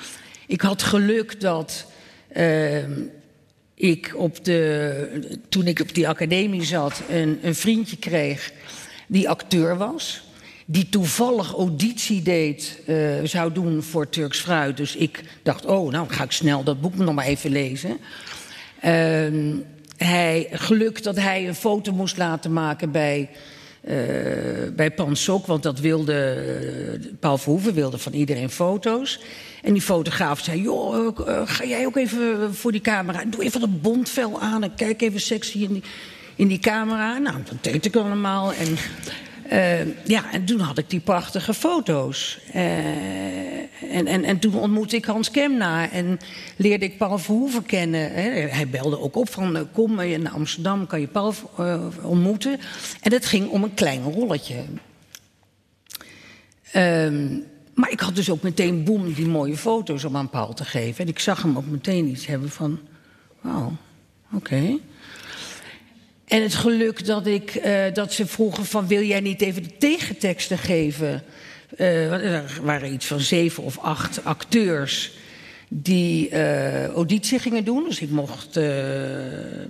Ik 0.46 0.60
had 0.60 0.82
geluk 0.82 1.40
dat 1.40 1.86
uh, 2.36 2.84
ik 3.74 4.12
op 4.16 4.44
de, 4.44 5.38
toen 5.48 5.66
ik 5.66 5.80
op 5.80 5.94
die 5.94 6.08
academie 6.08 6.64
zat 6.64 7.02
een, 7.08 7.38
een 7.42 7.54
vriendje 7.54 7.96
kreeg 7.96 8.52
die 9.10 9.28
acteur 9.28 9.76
was. 9.76 10.22
Die 10.66 10.88
toevallig 10.88 11.54
auditie 11.54 12.22
deed, 12.22 12.78
uh, 12.86 12.96
zou 13.24 13.52
doen 13.52 13.82
voor 13.82 14.08
Turks 14.08 14.40
Fruit. 14.40 14.76
Dus 14.76 14.96
ik 14.96 15.22
dacht, 15.42 15.66
oh, 15.66 15.90
nou 15.90 16.08
ga 16.08 16.24
ik 16.24 16.32
snel 16.32 16.62
dat 16.62 16.80
boek 16.80 16.96
nog 16.96 17.14
maar 17.14 17.26
even 17.26 17.50
lezen. 17.50 17.90
Uh, 17.90 19.56
hij, 19.96 20.48
geluk 20.50 21.02
dat 21.02 21.16
hij 21.16 21.48
een 21.48 21.54
foto 21.54 21.92
moest 21.92 22.16
laten 22.16 22.52
maken 22.52 22.90
bij 22.90 23.30
uh, 23.84 23.94
bij 24.76 24.90
Pansok, 24.90 25.46
want 25.46 25.62
dat 25.62 25.80
wilde, 25.80 26.44
uh, 27.02 27.12
Paul 27.20 27.38
Verhoeven 27.38 27.74
wilde 27.74 27.98
van 27.98 28.12
iedereen 28.12 28.50
foto's. 28.50 29.20
En 29.62 29.72
die 29.72 29.82
fotograaf 29.82 30.40
zei, 30.40 30.62
joh, 30.62 31.18
ga 31.44 31.64
jij 31.64 31.86
ook 31.86 31.96
even 31.96 32.54
voor 32.54 32.72
die 32.72 32.80
camera, 32.80 33.24
doe 33.24 33.44
even 33.44 33.60
dat 33.60 33.82
bondvel 33.82 34.40
aan 34.40 34.62
en 34.62 34.74
kijk 34.74 35.02
even 35.02 35.20
sexy 35.20 35.58
in 35.58 35.72
die, 35.72 35.82
in 36.36 36.48
die 36.48 36.58
camera. 36.58 37.18
Nou, 37.18 37.36
dat 37.44 37.64
deed 37.64 37.84
ik 37.84 37.96
allemaal 37.96 38.52
en... 38.52 38.76
ja, 40.04 40.32
en 40.32 40.44
toen 40.44 40.60
had 40.60 40.78
ik 40.78 40.90
die 40.90 41.00
prachtige 41.00 41.54
foto's. 41.54 42.38
en, 42.52 44.06
en, 44.06 44.24
en 44.24 44.38
toen 44.38 44.54
ontmoette 44.54 44.96
ik 44.96 45.04
Hans 45.04 45.30
Kemna 45.30 45.90
en 45.90 46.18
leerde 46.56 46.84
ik 46.84 46.98
Paul 46.98 47.18
Verhoeven 47.18 47.66
kennen. 47.66 48.12
Hij 48.50 48.68
belde 48.68 49.00
ook 49.00 49.16
op 49.16 49.30
van, 49.30 49.68
kom 49.72 50.02
je 50.02 50.18
naar 50.18 50.32
Amsterdam, 50.32 50.86
kan 50.86 51.00
je 51.00 51.06
Paul 51.06 51.34
ontmoeten. 52.02 52.60
En 53.00 53.12
het 53.12 53.26
ging 53.26 53.48
om 53.48 53.62
een 53.62 53.74
klein 53.74 54.02
rolletje. 54.02 54.64
Ehm, 56.72 57.38
maar 57.74 57.90
ik 57.90 58.00
had 58.00 58.14
dus 58.14 58.30
ook 58.30 58.42
meteen, 58.42 58.84
boem, 58.84 59.12
die 59.12 59.26
mooie 59.26 59.56
foto's 59.56 60.04
om 60.04 60.16
aan 60.16 60.30
Paul 60.30 60.54
te 60.54 60.64
geven. 60.64 61.04
En 61.04 61.10
ik 61.10 61.18
zag 61.18 61.42
hem 61.42 61.56
ook 61.56 61.66
meteen 61.66 62.08
iets 62.08 62.26
hebben 62.26 62.50
van, 62.50 62.80
wauw, 63.40 63.72
oké. 64.32 64.78
En 66.30 66.42
het 66.42 66.54
geluk 66.54 67.06
dat, 67.06 67.26
ik, 67.26 67.54
uh, 67.54 67.82
dat 67.92 68.12
ze 68.12 68.26
vroegen 68.26 68.64
van, 68.64 68.86
wil 68.86 69.02
jij 69.02 69.20
niet 69.20 69.40
even 69.40 69.62
de 69.62 69.76
tegenteksten 69.78 70.58
geven? 70.58 71.22
Uh, 71.76 72.34
er 72.34 72.60
waren 72.62 72.92
iets 72.92 73.06
van 73.06 73.20
zeven 73.20 73.62
of 73.62 73.78
acht 73.78 74.24
acteurs 74.24 75.12
die 75.68 76.30
uh, 76.30 76.86
auditie 76.86 77.38
gingen 77.38 77.64
doen. 77.64 77.84
Dus 77.84 78.00
ik 78.00 78.10
mocht 78.10 78.58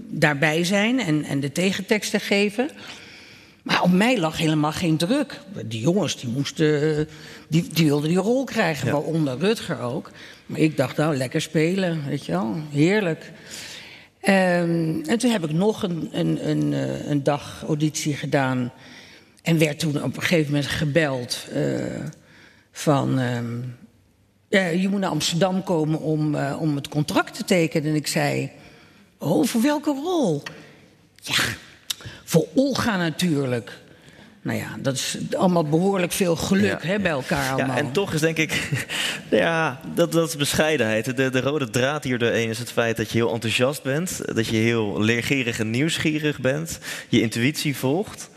daarbij 0.08 0.64
zijn 0.64 1.00
en, 1.00 1.24
en 1.24 1.40
de 1.40 1.52
tegenteksten 1.52 2.20
geven. 2.20 2.70
Maar 3.62 3.82
op 3.82 3.92
mij 3.92 4.18
lag 4.18 4.38
helemaal 4.38 4.72
geen 4.72 4.96
druk. 4.96 5.40
Die 5.66 5.80
jongens 5.80 6.20
die 6.20 6.30
moesten, 6.30 7.08
die, 7.48 7.68
die 7.72 7.86
wilden 7.86 8.08
die 8.08 8.18
rol 8.18 8.44
krijgen, 8.44 8.86
ja. 8.86 8.92
waaronder 8.92 9.38
Rutger 9.38 9.80
ook. 9.80 10.10
Maar 10.46 10.60
ik 10.60 10.76
dacht, 10.76 10.96
nou, 10.96 11.16
lekker 11.16 11.40
spelen, 11.40 12.04
weet 12.08 12.26
je 12.26 12.32
wel, 12.32 12.56
heerlijk. 12.70 13.32
Um, 14.22 15.02
en 15.06 15.18
toen 15.18 15.30
heb 15.30 15.44
ik 15.44 15.52
nog 15.52 15.82
een, 15.82 16.08
een, 16.12 16.48
een, 16.48 16.72
een, 17.10 17.22
dag 17.22 17.64
auditie 17.66 18.14
gedaan. 18.14 18.72
En 19.42 19.58
werd 19.58 19.78
toen 19.78 20.02
op 20.02 20.16
een 20.16 20.22
gegeven 20.22 20.52
moment 20.52 20.70
gebeld 20.70 21.46
uh, 21.54 21.84
van... 22.72 23.18
Um, 23.18 23.78
ja, 24.48 24.66
je 24.66 24.88
moet 24.88 25.00
naar 25.00 25.10
Amsterdam 25.10 25.62
komen 25.62 26.00
om, 26.00 26.34
uh, 26.34 26.56
om 26.60 26.76
het 26.76 26.88
contract 26.88 27.34
te 27.34 27.44
tekenen. 27.44 27.90
En 27.90 27.94
ik 27.94 28.06
zei, 28.06 28.50
oh, 29.18 29.46
voor 29.46 29.62
welke 29.62 29.90
rol? 29.90 30.42
Ja, 31.22 31.34
voor 32.24 32.46
Olga 32.54 32.96
natuurlijk. 32.96 33.78
Nou 34.42 34.58
ja, 34.58 34.76
dat 34.78 34.94
is 34.94 35.16
allemaal 35.36 35.64
behoorlijk 35.64 36.12
veel 36.12 36.36
geluk 36.36 36.82
Ja, 36.82 36.88
hè, 36.88 36.98
bij 36.98 37.10
elkaar 37.10 37.52
allemaal. 37.52 37.76
Ja, 37.76 37.82
en 37.82 37.92
toch 37.92 38.12
is 38.12 38.20
denk 38.20 38.36
ik, 38.36 38.70
ja, 39.30 39.80
dat, 39.94 40.12
dat 40.12 40.28
is 40.28 40.36
bescheidenheid. 40.36 41.16
De, 41.16 41.30
de 41.30 41.40
rode 41.40 41.70
draad 41.70 42.04
hier 42.04 42.18
doorheen 42.18 42.48
is 42.48 42.58
het 42.58 42.72
feit 42.72 42.96
dat 42.96 43.10
je 43.10 43.18
heel 43.18 43.32
enthousiast 43.32 43.82
bent. 43.82 44.20
Dat 44.34 44.46
je 44.46 44.56
heel 44.56 45.00
leergierig 45.00 45.58
en 45.58 45.70
nieuwsgierig 45.70 46.40
bent. 46.40 46.78
Je 47.08 47.20
intuïtie 47.20 47.76
volgt. 47.76 48.30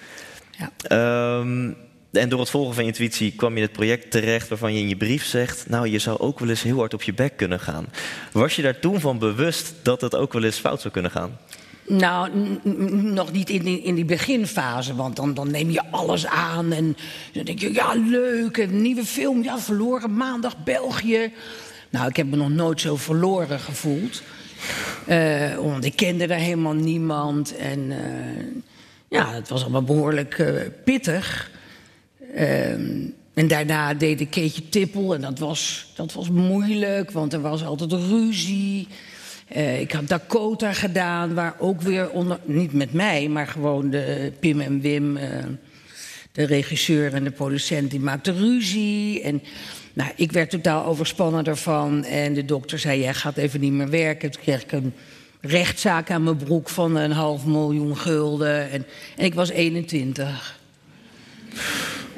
Ja. 0.52 0.72
Ehm, 0.88 1.72
en 2.12 2.30
door 2.30 2.40
het 2.40 2.50
volgen 2.50 2.74
van 2.74 2.84
je 2.84 2.90
intuïtie 2.90 3.34
kwam 3.36 3.52
je 3.52 3.58
in 3.58 3.64
het 3.64 3.72
project 3.72 4.12
terecht 4.12 4.48
waarvan 4.48 4.74
je 4.74 4.80
in 4.80 4.90
je 4.90 4.98
brief 4.98 5.26
zegt... 5.26 5.70
nou, 5.70 5.88
je 5.88 6.00
zou 6.00 6.20
ook 6.20 6.40
wel 6.40 6.50
eens 6.50 6.64
heel 6.64 6.78
hard 6.78 6.94
op 6.94 7.04
je 7.04 7.14
bek 7.14 7.38
kunnen 7.38 7.60
gaan. 7.60 7.86
Was 8.32 8.56
je 8.56 8.62
daar 8.62 8.80
toen 8.80 9.00
van 9.00 9.20
bewust 9.20 9.74
dat 9.82 10.02
het 10.02 10.16
ook 10.16 10.34
wel 10.34 10.44
eens 10.44 10.60
fout 10.60 10.82
zou 10.82 10.94
kunnen 10.94 11.12
gaan? 11.12 11.38
Nou, 11.88 12.30
nog 12.92 13.32
niet 13.32 13.50
in 13.50 13.64
die, 13.64 13.82
in 13.82 13.96
die 13.96 14.06
beginfase, 14.06 14.96
want 14.96 15.16
dan, 15.16 15.34
dan 15.34 15.52
neem 15.52 15.70
je 15.70 15.84
alles 15.92 16.26
aan 16.26 16.72
en 16.72 16.98
dan 17.34 17.44
denk 17.44 17.60
je, 17.60 17.74
ja, 17.74 17.94
leuk, 17.94 18.58
een 18.58 18.82
nieuwe 18.82 19.06
film, 19.06 19.44
ja, 19.44 19.60
verloren 19.60 20.14
maandag 20.14 20.64
België. 20.64 21.32
Nou, 21.90 22.08
ik 22.08 22.16
heb 22.16 22.30
me 22.30 22.36
nog 22.36 22.50
nooit 22.50 22.82
zo 22.82 22.96
verloren 22.96 23.60
gevoeld, 23.60 24.22
uh, 25.08 25.56
want 25.56 25.86
ik 25.86 25.96
kende 25.96 26.28
daar 26.28 26.38
helemaal 26.38 26.74
niemand 26.74 27.56
en 27.56 27.80
uh, 27.80 27.98
ja, 29.08 29.34
het 29.34 29.50
was 29.50 29.62
allemaal 29.62 29.84
behoorlijk 29.84 30.38
uh, 30.38 30.62
pittig. 30.84 31.52
en 33.34 33.48
daarna 33.48 33.94
deed 33.94 34.22
ik 34.22 34.30
Keetje 34.30 34.70
Tippel 34.70 35.14
en 35.14 35.22
dat 35.22 35.40
was, 35.40 35.92
dat 35.96 36.14
was 36.14 36.30
moeilijk, 36.30 37.12
want 37.12 37.34
er 37.34 37.42
was 37.42 37.66
altijd 37.66 37.92
ruzie. 37.92 38.88
Uh, 39.56 39.80
ik 39.80 39.92
had 39.92 40.08
Dakota 40.08 40.74
gedaan, 40.74 41.34
waar 41.34 41.56
ook 41.60 41.82
weer 41.82 42.10
onder, 42.10 42.40
niet 42.44 42.74
met 42.74 42.94
mij, 42.94 43.28
maar 43.28 43.48
gewoon 43.48 43.90
de 43.90 44.32
Pim 44.40 44.62
en 44.62 44.82
Wim, 44.82 45.18
uh, 45.18 45.24
de 46.32 46.46
regisseur 46.46 47.14
en 47.14 47.24
de 47.24 47.32
producent, 47.32 47.92
die 47.92 48.00
maakten 48.00 48.38
ruzie. 48.38 49.22
En 49.22 49.42
nou, 49.94 50.12
ik 50.16 50.32
werd 50.32 50.50
totaal 50.50 50.86
overspannen 50.86 51.44
ervan. 51.44 52.04
En 52.04 52.34
de 52.34 52.46
dokter 52.46 52.80
zei: 52.80 53.02
Jij 53.02 53.14
gaat 53.14 53.38
even 53.38 53.60
niet 53.60 53.72
meer 53.72 53.90
werken. 53.90 54.32
Toen 54.32 54.42
kreeg 54.42 54.64
ik 54.64 54.72
een 54.72 54.94
rechtszaak 55.42 56.12
aan 56.12 56.24
mijn 56.24 56.38
broek 56.38 56.70
van 56.70 56.96
een 56.96 57.12
half 57.12 57.46
miljoen 57.46 57.98
gulden. 57.98 58.70
En, 58.70 58.86
en 59.18 59.26
ik 59.26 59.34
was 59.34 59.50
21. 59.50 60.60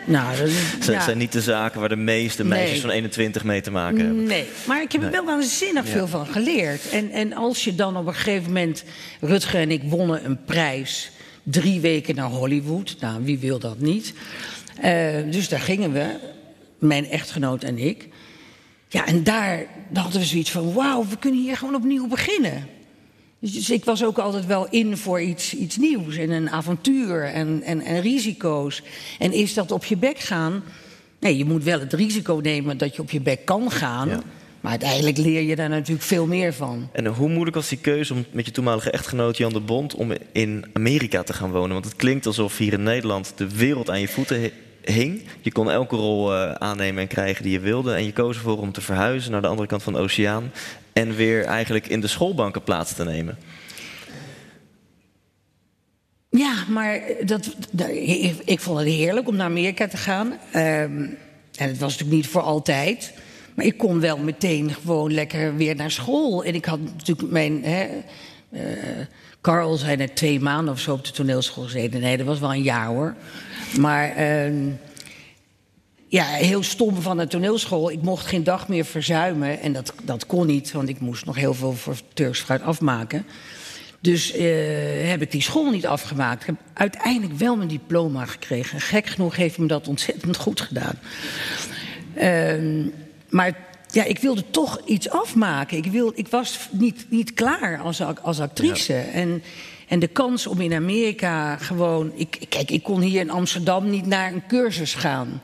Nou, 0.05 0.37
dat, 0.37 0.85
ja. 0.85 1.01
zijn 1.01 1.17
niet 1.17 1.31
de 1.31 1.41
zaken 1.41 1.79
waar 1.79 1.89
de 1.89 1.95
meeste 1.95 2.43
meisjes 2.43 2.71
nee. 2.71 2.81
van 2.81 2.89
21 2.89 3.43
mee 3.43 3.61
te 3.61 3.71
maken 3.71 4.05
hebben. 4.05 4.23
Nee, 4.23 4.45
maar 4.67 4.81
ik 4.81 4.91
heb 4.91 5.01
er 5.01 5.09
Nee. 5.11 5.15
wel 5.15 5.25
waanzinnig 5.25 5.87
veel 5.87 6.07
van 6.07 6.27
geleerd. 6.27 6.89
En, 6.89 7.11
en 7.11 7.33
als 7.33 7.63
je 7.63 7.75
dan 7.75 7.97
op 7.97 8.07
een 8.07 8.13
gegeven 8.13 8.47
moment... 8.47 8.83
Rutger 9.21 9.59
en 9.59 9.71
ik 9.71 9.81
wonnen 9.83 10.25
een 10.25 10.43
prijs. 10.43 11.11
Drie 11.43 11.79
weken 11.79 12.15
naar 12.15 12.29
Hollywood. 12.29 12.95
Nou, 12.99 13.23
wie 13.23 13.39
wil 13.39 13.59
dat 13.59 13.79
niet? 13.79 14.13
Eh, 14.81 15.13
dus 15.31 15.49
daar 15.49 15.59
gingen 15.59 15.91
we. 15.91 16.05
Mijn 16.79 17.09
echtgenoot 17.09 17.63
en 17.63 17.77
ik. 17.77 18.07
Ja, 18.87 19.05
en 19.05 19.23
daar 19.23 19.65
hadden 19.93 20.19
we 20.19 20.25
zoiets 20.25 20.51
van... 20.51 20.73
wauw, 20.73 21.05
we 21.09 21.17
kunnen 21.17 21.41
hier 21.41 21.57
gewoon 21.57 21.75
opnieuw 21.75 22.07
beginnen. 22.07 22.67
Dus 23.53 23.69
ik 23.69 23.85
was 23.85 24.03
ook 24.03 24.17
altijd 24.17 24.45
wel 24.45 24.67
in 24.69 24.97
voor 24.97 25.21
iets, 25.21 25.55
iets 25.55 25.77
nieuws 25.77 26.17
en 26.17 26.29
een 26.29 26.49
avontuur 26.49 27.23
en, 27.23 27.61
en, 27.63 27.81
en 27.81 28.01
risico's. 28.01 28.81
En 29.19 29.31
is 29.31 29.53
dat 29.53 29.71
op 29.71 29.85
je 29.85 29.97
bek 29.97 30.19
gaan? 30.19 30.63
Nee, 31.19 31.37
je 31.37 31.45
moet 31.45 31.63
wel 31.63 31.79
het 31.79 31.93
risico 31.93 32.39
nemen 32.43 32.77
dat 32.77 32.95
je 32.95 33.01
op 33.01 33.11
je 33.11 33.21
bek 33.21 33.45
kan 33.45 33.71
gaan. 33.71 34.09
Ja. 34.09 34.19
Maar 34.61 34.71
uiteindelijk 34.71 35.17
leer 35.17 35.41
je 35.41 35.55
daar 35.55 35.69
natuurlijk 35.69 36.05
veel 36.05 36.25
meer 36.27 36.53
van. 36.53 36.89
En 36.91 37.05
hoe 37.05 37.29
moeilijk 37.29 37.55
was 37.55 37.69
die 37.69 37.77
keuze 37.77 38.13
om 38.13 38.25
met 38.31 38.45
je 38.45 38.51
toenmalige 38.51 38.91
echtgenoot 38.91 39.37
Jan 39.37 39.53
de 39.53 39.59
Bond 39.59 39.95
om 39.95 40.11
in 40.31 40.65
Amerika 40.73 41.23
te 41.23 41.33
gaan 41.33 41.51
wonen? 41.51 41.73
Want 41.73 41.85
het 41.85 41.95
klinkt 41.95 42.25
alsof 42.25 42.57
hier 42.57 42.73
in 42.73 42.83
Nederland 42.83 43.33
de 43.35 43.55
wereld 43.55 43.89
aan 43.89 43.99
je 43.99 44.07
voeten 44.07 44.51
hing. 44.93 45.23
Je 45.41 45.51
kon 45.51 45.71
elke 45.71 45.95
rol 45.95 46.33
eh, 46.33 46.51
aannemen 46.51 47.01
en 47.01 47.07
krijgen 47.07 47.43
die 47.43 47.51
je 47.51 47.59
wilde. 47.59 47.93
En 47.93 48.05
je 48.05 48.13
koos 48.13 48.35
ervoor 48.35 48.59
om 48.59 48.71
te 48.71 48.81
verhuizen 48.81 49.31
naar 49.31 49.41
de 49.41 49.47
andere 49.47 49.67
kant 49.67 49.83
van 49.83 49.93
de 49.93 49.99
oceaan. 49.99 50.51
En 50.93 51.15
weer 51.15 51.43
eigenlijk 51.43 51.87
in 51.87 52.01
de 52.01 52.07
schoolbanken 52.07 52.63
plaats 52.63 52.93
te 52.93 53.03
nemen. 53.03 53.37
Ja, 56.29 56.63
maar 56.69 57.01
dat, 57.25 57.55
ik 58.45 58.59
vond 58.59 58.79
het 58.79 58.87
heerlijk 58.87 59.27
om 59.27 59.35
naar 59.35 59.45
Amerika 59.45 59.87
te 59.87 59.97
gaan. 59.97 60.33
Ehm, 60.51 61.07
en 61.55 61.67
het 61.67 61.77
was 61.77 61.91
natuurlijk 61.91 62.17
niet 62.17 62.27
voor 62.27 62.41
altijd. 62.41 63.13
Maar 63.55 63.65
ik 63.65 63.77
kon 63.77 63.99
wel 63.99 64.17
meteen 64.17 64.73
gewoon 64.73 65.13
lekker 65.13 65.55
weer 65.55 65.75
naar 65.75 65.91
school. 65.91 66.43
En 66.43 66.55
ik 66.55 66.65
had 66.65 66.79
natuurlijk 66.79 67.31
mijn. 67.31 67.63
Hè, 67.63 67.87
eh, 68.51 68.61
Carl 69.41 69.75
zei 69.75 69.95
net 69.95 70.15
twee 70.15 70.39
maanden 70.39 70.73
of 70.73 70.79
zo 70.79 70.93
op 70.93 71.05
de 71.05 71.11
toneelschool 71.11 71.63
gezeten. 71.63 72.01
Nee, 72.01 72.17
dat 72.17 72.25
was 72.25 72.39
wel 72.39 72.53
een 72.53 72.61
jaar 72.61 72.87
hoor. 72.87 73.15
Maar. 73.79 74.09
ehm, 74.09 74.69
ja, 76.15 76.25
heel 76.25 76.63
stom 76.63 77.01
van 77.01 77.17
de 77.17 77.27
toneelschool. 77.27 77.91
Ik 77.91 78.01
mocht 78.01 78.25
geen 78.25 78.43
dag 78.43 78.67
meer 78.67 78.85
verzuimen. 78.85 79.59
En 79.59 79.73
dat, 79.73 79.93
dat 80.03 80.25
kon 80.25 80.47
niet, 80.47 80.71
want 80.71 80.89
ik 80.89 80.99
moest 80.99 81.25
nog 81.25 81.35
heel 81.35 81.53
veel 81.53 81.73
voor 81.73 81.95
Turks 82.13 82.39
fruit 82.39 82.61
afmaken. 82.61 83.25
Dus 83.99 84.31
eh, 84.31 85.09
heb 85.09 85.21
ik 85.21 85.31
die 85.31 85.41
school 85.41 85.71
niet 85.71 85.87
afgemaakt. 85.87 86.41
Ik 86.41 86.47
heb 86.47 86.55
uiteindelijk 86.73 87.39
wel 87.39 87.55
mijn 87.55 87.69
diploma 87.69 88.25
gekregen. 88.25 88.81
Gek 88.81 89.07
genoeg 89.07 89.35
heeft 89.35 89.57
me 89.57 89.67
dat 89.67 89.87
ontzettend 89.87 90.37
goed 90.37 90.61
gedaan. 90.61 90.99
Ehm, 92.13 92.87
maar 93.29 93.57
ja, 93.91 94.03
ik 94.03 94.19
wilde 94.19 94.43
toch 94.51 94.81
iets 94.85 95.09
afmaken. 95.09 95.77
Ik, 95.77 95.85
wil, 95.85 96.11
ik 96.15 96.27
was 96.27 96.59
niet, 96.71 97.05
niet 97.09 97.33
klaar 97.33 97.79
als, 97.79 98.01
als 98.21 98.39
actrice. 98.39 98.93
En, 98.93 99.43
en 99.87 99.99
de 99.99 100.07
kans 100.07 100.47
om 100.47 100.61
in 100.61 100.73
Amerika 100.73 101.57
gewoon... 101.57 102.11
Ik, 102.15 102.45
kijk, 102.49 102.71
ik 102.71 102.83
kon 102.83 103.01
hier 103.01 103.19
in 103.19 103.29
Amsterdam 103.29 103.89
niet 103.89 104.05
naar 104.05 104.33
een 104.33 104.43
cursus 104.47 104.93
gaan. 104.93 105.41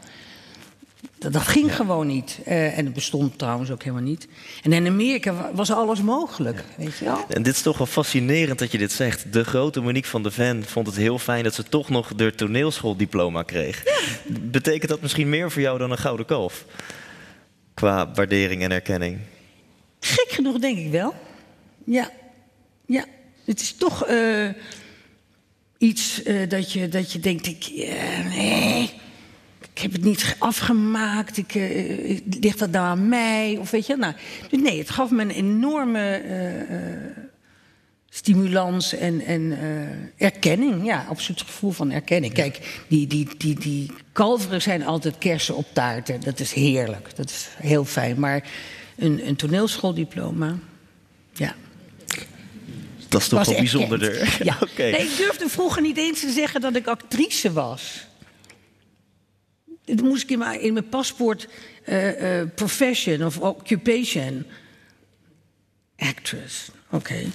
Dat, 1.17 1.33
dat 1.33 1.41
ging 1.41 1.75
gewoon 1.75 2.07
niet. 2.07 2.39
Eh, 2.45 2.77
en 2.77 2.85
het 2.85 2.93
bestond 2.93 3.37
trouwens 3.37 3.71
ook 3.71 3.83
helemaal 3.83 4.03
niet. 4.03 4.27
En 4.63 4.73
in 4.73 4.87
Amerika 4.87 5.33
wa- 5.33 5.51
was 5.53 5.71
alles 5.71 6.01
mogelijk, 6.01 6.63
weet 6.77 6.97
je 6.97 7.05
wel? 7.05 7.25
En 7.29 7.43
dit 7.43 7.53
is 7.55 7.61
toch 7.61 7.77
wel 7.77 7.87
fascinerend 7.87 8.59
dat 8.59 8.71
je 8.71 8.77
dit 8.77 8.91
zegt. 8.91 9.33
De 9.33 9.43
grote 9.43 9.81
Monique 9.81 10.09
van 10.09 10.23
de 10.23 10.31
Ven 10.31 10.63
vond 10.65 10.87
het 10.87 10.95
heel 10.95 11.19
fijn 11.19 11.43
dat 11.43 11.53
ze 11.53 11.63
toch 11.63 11.89
nog 11.89 12.13
de 12.15 12.35
toneelschooldiploma 12.35 13.43
kreeg. 13.43 13.83
Betekent 14.41 14.89
dat 14.89 15.01
misschien 15.01 15.29
meer 15.29 15.51
voor 15.51 15.61
jou 15.61 15.77
dan 15.77 15.91
een 15.91 15.97
gouden 15.97 16.25
kalf? 16.25 16.65
Qua 17.73 18.11
waardering 18.13 18.63
en 18.63 18.71
erkenning. 18.71 19.19
Gek 19.99 20.27
genoeg 20.31 20.57
denk 20.59 20.77
ik 20.77 20.91
wel. 20.91 21.13
Ja, 21.85 22.09
ja. 22.85 23.05
Het 23.51 23.61
is 23.61 23.73
toch 23.73 24.05
eh, 24.05 24.47
iets 25.77 26.23
eh, 26.23 26.49
dat, 26.49 26.71
je, 26.71 26.89
dat 26.89 27.11
je 27.11 27.19
denkt, 27.19 27.47
ik, 27.47 27.63
eh, 27.63 28.83
ik 29.73 29.81
heb 29.81 29.91
het 29.91 30.03
niet 30.03 30.35
afgemaakt. 30.39 31.37
Ik, 31.37 31.53
ligt 32.39 32.59
dat 32.59 32.71
nou 32.71 32.85
aan 32.85 33.09
mij? 33.09 33.57
Of 33.59 33.71
weet 33.71 33.85
je, 33.85 33.95
nou, 33.95 34.13
dus 34.49 34.61
nee, 34.61 34.79
het 34.79 34.89
gaf 34.89 35.11
me 35.11 35.21
een 35.21 35.29
enorme 35.29 36.21
stimulans 38.09 38.93
en, 38.93 39.21
en 39.21 39.57
erkenning. 40.17 40.85
Ja, 40.85 41.05
absoluut 41.09 41.41
gevoel 41.41 41.71
van 41.71 41.91
erkenning. 41.91 42.33
Kijk, 42.33 42.81
die, 42.87 43.07
die, 43.07 43.27
die, 43.37 43.59
die 43.59 43.91
kalveren 44.11 44.61
zijn 44.61 44.85
altijd 44.85 45.17
kersen 45.17 45.55
op 45.55 45.67
taarten. 45.73 46.21
Dat 46.21 46.39
is 46.39 46.53
heerlijk. 46.53 47.15
Dat 47.15 47.29
is 47.29 47.47
heel 47.57 47.85
fijn. 47.85 48.19
Maar 48.19 48.49
een, 48.97 49.27
een 49.27 49.35
toneelschooldiploma, 49.35 50.57
ja. 51.33 51.55
Dat 53.11 53.21
is 53.21 53.27
toch 53.27 53.39
was 53.39 53.47
wel 53.47 53.57
bijzonderder. 53.57 54.37
Ja. 54.43 54.57
Nee, 54.77 54.91
ik 54.91 55.17
durfde 55.17 55.49
vroeger 55.49 55.81
niet 55.81 55.97
eens 55.97 56.19
te 56.19 56.29
zeggen 56.29 56.61
dat 56.61 56.75
ik 56.75 56.87
actrice 56.87 57.51
was. 57.51 58.05
Dat 59.85 60.01
moest 60.01 60.23
ik 60.23 60.29
in 60.29 60.39
mijn, 60.39 60.61
in 60.61 60.73
mijn 60.73 60.89
paspoort 60.89 61.47
uh, 61.89 62.39
uh, 62.39 62.47
profession 62.55 63.25
of 63.25 63.37
occupation. 63.37 64.45
Actress. 65.97 66.69
Oké. 66.89 67.25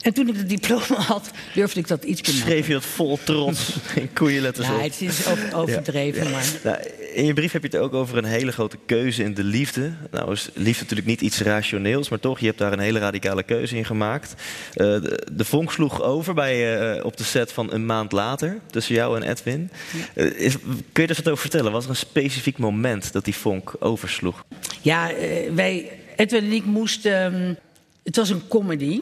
En 0.00 0.14
toen 0.14 0.28
ik 0.28 0.36
het 0.36 0.48
diploma 0.48 1.00
had, 1.00 1.30
durfde 1.54 1.80
ik 1.80 1.88
dat 1.88 2.04
iets 2.04 2.20
te 2.20 2.32
Schreef 2.32 2.66
je 2.66 2.72
dat 2.72 2.84
vol 2.84 3.18
trots 3.24 3.74
in 3.94 4.12
koeienletters 4.12 4.66
ja, 4.66 4.74
op? 4.74 4.82
het 4.82 5.00
is 5.00 5.26
overdreven, 5.54 6.24
ja. 6.24 6.30
maar... 6.30 6.46
Nou, 6.64 6.78
in 7.12 7.24
je 7.24 7.34
brief 7.34 7.52
heb 7.52 7.62
je 7.62 7.68
het 7.68 7.76
ook 7.76 7.94
over 7.94 8.18
een 8.18 8.24
hele 8.24 8.52
grote 8.52 8.78
keuze 8.86 9.22
in 9.22 9.34
de 9.34 9.44
liefde. 9.44 9.92
Nou 10.10 10.32
is 10.32 10.50
liefde 10.54 10.82
natuurlijk 10.82 11.08
niet 11.08 11.20
iets 11.20 11.40
rationeels, 11.40 12.08
maar 12.08 12.20
toch, 12.20 12.38
je 12.38 12.46
hebt 12.46 12.58
daar 12.58 12.72
een 12.72 12.78
hele 12.78 12.98
radicale 12.98 13.42
keuze 13.42 13.76
in 13.76 13.84
gemaakt. 13.84 14.34
Uh, 14.74 14.76
de, 14.76 15.26
de, 15.32 15.44
vonk 15.44 15.72
sloeg 15.72 16.02
over 16.02 16.34
bij, 16.34 16.96
uh, 16.96 17.04
op 17.04 17.16
de 17.16 17.24
set 17.24 17.52
van 17.52 17.72
een 17.72 17.86
maand 17.86 18.12
later, 18.12 18.58
tussen 18.70 18.94
jou 18.94 19.20
en 19.20 19.30
Edwin. 19.30 19.70
Ja. 20.14 20.24
Uh, 20.24 20.40
is, 20.40 20.56
kun 20.92 21.02
je 21.02 21.08
er 21.08 21.16
wat 21.16 21.28
over 21.28 21.40
vertellen? 21.40 21.72
Was 21.72 21.84
er 21.84 21.90
een 21.90 21.96
specifiek 21.96 22.58
moment 22.58 23.12
dat 23.12 23.24
die 23.24 23.36
vonk 23.36 23.74
oversloeg? 23.78 24.44
Ja, 24.80 25.10
wij, 25.54 25.90
Edwin 26.16 26.44
en 26.44 26.52
ik 26.52 26.64
moesten... 26.64 27.34
Um, 27.34 27.56
het 28.04 28.16
was 28.16 28.30
een 28.30 28.48
comedy. 28.48 29.00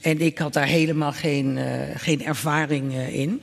En 0.00 0.20
ik 0.20 0.38
had 0.38 0.52
daar 0.52 0.66
helemaal 0.66 1.12
geen, 1.12 1.58
geen 1.96 2.24
ervaring 2.24 2.94
in. 3.08 3.40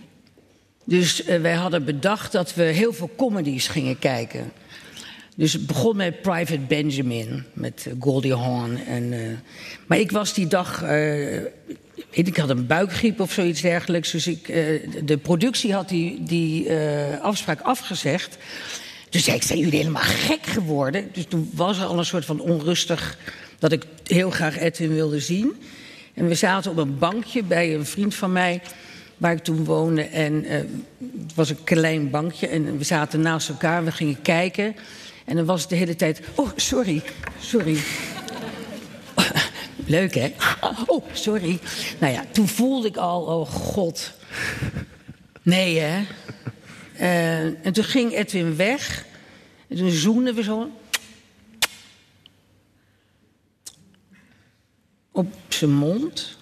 Dus 0.88 1.28
uh, 1.28 1.41
wij 1.41 1.54
hadden 1.54 1.86
bedacht 1.86 2.32
dat 2.32 2.54
we 2.54 2.63
heel 2.63 2.93
veel 2.93 3.10
comedies 3.17 3.67
gingen 3.67 4.00
kijken. 4.00 4.52
Dus 5.36 5.54
het 5.54 5.67
begon 5.67 5.95
met 5.95 6.21
Private 6.21 6.60
Benjamin, 6.60 7.43
met 7.54 7.88
Goldie 8.00 8.36
Hawn. 8.36 8.76
En, 8.88 9.13
maar 9.88 10.00
ik 10.00 10.12
was 10.12 10.34
die 10.34 10.47
dag. 10.47 10.84
ik 12.12 12.38
had 12.38 12.50
een 12.50 12.67
buikgriep 12.67 13.19
of 13.19 13.32
zoiets 13.32 13.62
dergelijks. 13.62 14.12
Dus 14.12 14.28
ik, 14.28 14.45
de 15.06 15.17
productie 15.21 15.73
had 15.73 15.89
die, 15.89 16.23
die 16.23 16.71
afspraak 17.21 17.62
afgezegd. 17.62 18.38
Dus 19.10 19.23
zei 19.23 19.36
ik: 19.36 19.43
Zijn 19.43 19.60
jullie 19.60 19.78
helemaal 19.78 20.02
gek 20.04 20.45
geworden? 20.45 21.10
Dus 21.13 21.26
toen 21.26 21.50
was 21.54 21.80
er 21.80 21.86
al 21.86 21.97
een 21.97 22.06
soort 22.06 22.26
van 22.26 22.39
onrustig. 22.39 23.17
dat 23.60 23.71
ik 23.71 23.84
heel 24.04 24.30
graag 24.30 24.58
Edwin 24.58 24.93
wilde 24.93 25.19
zien. 25.19 25.56
En 26.13 26.28
we 26.28 26.36
zaten 26.36 26.71
op 26.71 26.78
een 26.78 26.97
bankje 26.97 27.43
bij 27.43 27.76
een 27.76 27.86
vriend 27.86 28.15
van 28.15 28.32
mij, 28.32 28.62
waar 29.17 29.32
ik 29.32 29.43
toen 29.43 29.63
woonde. 29.65 30.01
En 30.01 30.43
uh, 30.43 30.51
het 31.21 31.36
was 31.36 31.49
een 31.49 31.63
klein 31.63 32.10
bankje 32.10 32.47
en 32.47 32.77
we 32.77 32.84
zaten 32.84 33.21
naast 33.21 33.49
elkaar, 33.49 33.84
we 33.84 33.91
gingen 33.91 34.21
kijken. 34.21 34.75
En 35.25 35.36
dan 35.36 35.45
was 35.45 35.62
het 35.62 35.69
de 35.69 35.75
hele 35.75 35.95
tijd, 35.95 36.21
oh, 36.36 36.49
sorry, 36.56 37.01
sorry. 37.39 37.77
Leuk, 39.86 40.15
hè? 40.15 40.34
Oh, 40.86 41.06
sorry. 41.13 41.60
Nou 41.99 42.13
ja, 42.13 42.25
toen 42.32 42.47
voelde 42.47 42.88
ik 42.88 42.97
al, 42.97 43.21
oh 43.21 43.49
god. 43.49 44.13
Nee, 45.41 45.80
hè? 45.80 46.03
Uh, 46.99 47.65
en 47.65 47.73
toen 47.73 47.84
ging 47.84 48.13
Edwin 48.13 48.56
weg. 48.56 49.06
En 49.67 49.77
toen 49.77 49.91
zoenden 49.91 50.36
we 50.36 50.43
zo. 50.43 50.69
op 55.17 55.34
zijn 55.47 55.71
mond. 55.71 56.37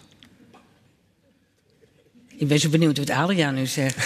Ik 2.38 2.48
ben 2.48 2.60
zo 2.60 2.70
benieuwd 2.70 2.98
wat 2.98 3.10
Adriaan 3.10 3.54
nu 3.54 3.66
zegt. 3.66 3.98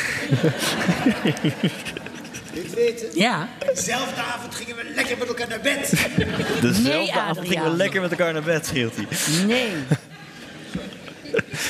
Ik 2.54 2.68
weet 2.76 3.02
het. 3.02 3.12
Ja. 3.14 3.50
Dezelfde 3.76 4.22
avond 4.22 4.56
gingen 4.56 4.76
we 4.76 4.92
lekker 4.96 5.18
met 5.18 5.28
elkaar 5.28 5.48
naar 5.48 5.62
bed. 5.62 5.90
Dezelfde 6.62 6.90
Nee, 6.90 7.14
avond 7.14 7.48
gingen 7.48 7.64
we 7.64 7.78
lekker 7.78 8.02
met 8.02 8.12
elkaar 8.12 8.34
naar 8.34 8.44
bed, 8.44 8.66
scheelt 8.66 8.94
hij. 8.96 9.08
Nee. 9.46 9.70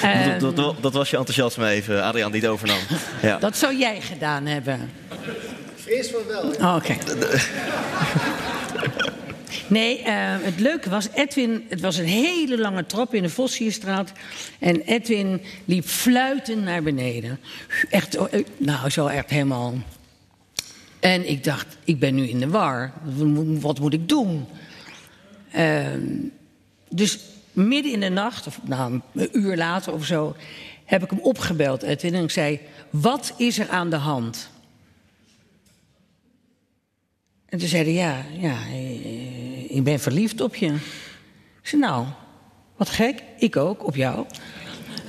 Ehm, 0.01 0.39
dat, 0.43 0.55
dat, 0.55 0.81
dat 0.81 0.93
was 0.93 1.09
je 1.09 1.17
enthousiasme 1.17 1.67
even, 1.69 2.03
Adriaan, 2.03 2.31
die 2.31 2.41
het 2.41 2.49
overnam. 2.49 2.79
Ja. 3.21 3.37
dat 3.37 3.57
zou 3.57 3.77
jij 3.77 4.01
gedaan 4.01 4.45
hebben. 4.45 4.91
Vrees 5.75 6.07
van 6.07 6.21
wel. 6.27 6.53
Oh, 6.59 6.75
Oké. 6.75 6.95
Nee, 9.69 9.99
uh, 9.99 10.05
het 10.41 10.59
leuke 10.59 10.89
was, 10.89 11.07
Edwin, 11.13 11.65
het 11.69 11.81
was 11.81 11.97
een 11.97 12.05
hele 12.05 12.57
lange 12.57 12.85
trap 12.85 13.13
in 13.13 13.21
de 13.21 13.29
Vossierstraat. 13.29 14.11
En 14.59 14.81
Edwin 14.81 15.41
liep 15.65 15.85
fluitend 15.85 16.63
naar 16.63 16.83
beneden. 16.83 17.39
Echt, 17.89 18.17
nou, 18.57 18.89
zo 18.89 19.07
echt 19.07 19.29
helemaal. 19.29 19.73
En 20.99 21.29
ik 21.29 21.43
dacht, 21.43 21.77
ik 21.83 21.99
ben 21.99 22.15
nu 22.15 22.27
in 22.27 22.39
de 22.39 22.49
war. 22.49 22.93
Wat 23.59 23.79
moet 23.79 23.93
ik 23.93 24.09
doen? 24.09 24.45
Uh, 25.55 25.87
dus 26.89 27.19
midden 27.51 27.91
in 27.91 27.99
de 27.99 28.09
nacht, 28.09 28.47
of 28.47 28.59
nou, 28.63 29.01
een 29.13 29.29
uur 29.31 29.57
later 29.57 29.93
of 29.93 30.05
zo, 30.05 30.35
heb 30.85 31.03
ik 31.03 31.09
hem 31.09 31.19
opgebeld, 31.19 31.81
Edwin. 31.81 32.13
En 32.13 32.23
ik 32.23 32.31
zei, 32.31 32.59
wat 32.89 33.33
is 33.37 33.59
er 33.59 33.69
aan 33.69 33.89
de 33.89 33.95
hand? 33.95 34.49
En 37.45 37.59
toen 37.59 37.67
zei 37.67 37.83
hij, 37.83 37.93
ja, 37.93 38.25
ja, 38.39 38.57
ik 39.69 39.83
ben 39.83 39.99
verliefd 39.99 40.41
op 40.41 40.55
je. 40.55 40.67
Ik 41.61 41.67
zei, 41.67 41.81
nou, 41.81 42.05
wat 42.77 42.89
gek, 42.89 43.23
ik 43.37 43.55
ook, 43.55 43.85
op 43.85 43.95
jou. 43.95 44.25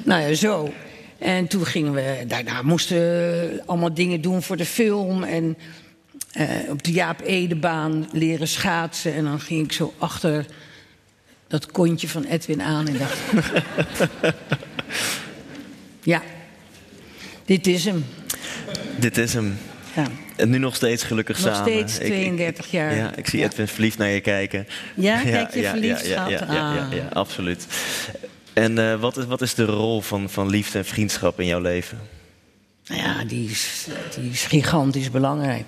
Nou 0.04 0.22
ja, 0.22 0.34
zo. 0.34 0.72
En 1.18 1.46
toen 1.46 1.66
gingen 1.66 1.92
we, 1.92 2.24
daarna 2.26 2.62
moesten 2.62 2.96
we 2.96 3.62
allemaal 3.66 3.94
dingen 3.94 4.20
doen 4.20 4.42
voor 4.42 4.56
de 4.56 4.64
film. 4.64 5.22
En 5.22 5.56
uh, 6.38 6.48
op 6.68 6.82
de 6.82 6.92
Jaap 6.92 7.20
Edebaan 7.20 8.08
leren 8.12 8.48
schaatsen. 8.48 9.14
En 9.14 9.24
dan 9.24 9.40
ging 9.40 9.64
ik 9.64 9.72
zo 9.72 9.94
achter 9.98 10.46
dat 11.48 11.70
kontje 11.70 12.08
van 12.08 12.24
Edwin 12.24 12.62
aan 12.62 12.88
en 12.88 12.98
dacht... 12.98 13.18
ja, 16.02 16.22
dit 17.44 17.66
is 17.66 17.84
hem. 17.84 18.04
Dit 18.98 19.18
is 19.18 19.34
hem. 19.34 19.58
Ja. 20.02 20.10
En 20.36 20.50
nu 20.50 20.58
nog 20.58 20.74
steeds 20.74 21.02
gelukkig 21.02 21.44
Nog 21.44 21.54
samen. 21.54 21.70
steeds 21.72 21.94
32 21.94 22.64
ik, 22.64 22.70
jaar. 22.70 22.96
Ja, 22.96 23.16
ik 23.16 23.26
zie 23.28 23.38
Ja. 23.38 23.44
Edwin 23.46 23.68
verliefd 23.68 23.98
naar 23.98 24.08
je 24.08 24.20
kijken. 24.20 24.66
Ja, 24.94 25.20
kijk 25.22 25.54
je 25.54 25.62
verliefd, 25.62 26.06
ja, 26.06 26.28
ja, 26.28 26.46
ja, 26.52 26.88
ja, 26.92 27.06
Ah. 27.08 27.12
absoluut. 27.12 27.66
En 28.52 28.78
uh, 28.78 29.00
wat, 29.00 29.16
is, 29.16 29.24
wat 29.24 29.40
is 29.42 29.54
de 29.54 29.64
rol 29.64 30.00
van, 30.00 30.30
van 30.30 30.48
liefde 30.48 30.78
en 30.78 30.84
vriendschap 30.84 31.40
in 31.40 31.46
jouw 31.46 31.60
leven? 31.60 31.98
Nou 32.86 33.00
ja, 33.02 33.24
die 33.24 33.50
is, 33.50 33.86
die 34.20 34.30
is 34.30 34.44
gigantisch 34.44 35.10
belangrijk. 35.10 35.64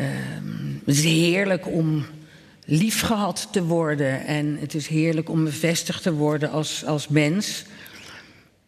Um, 0.00 0.82
het 0.86 0.94
is 0.96 1.04
heerlijk 1.04 1.66
om 1.66 2.06
lief 2.64 3.00
gehad 3.00 3.48
te 3.50 3.62
worden. 3.64 4.26
En 4.26 4.56
het 4.60 4.74
is 4.74 4.86
heerlijk 4.86 5.28
om 5.28 5.44
bevestigd 5.44 6.02
te 6.02 6.12
worden 6.12 6.50
als, 6.50 6.84
als 6.84 7.08
mens. 7.08 7.64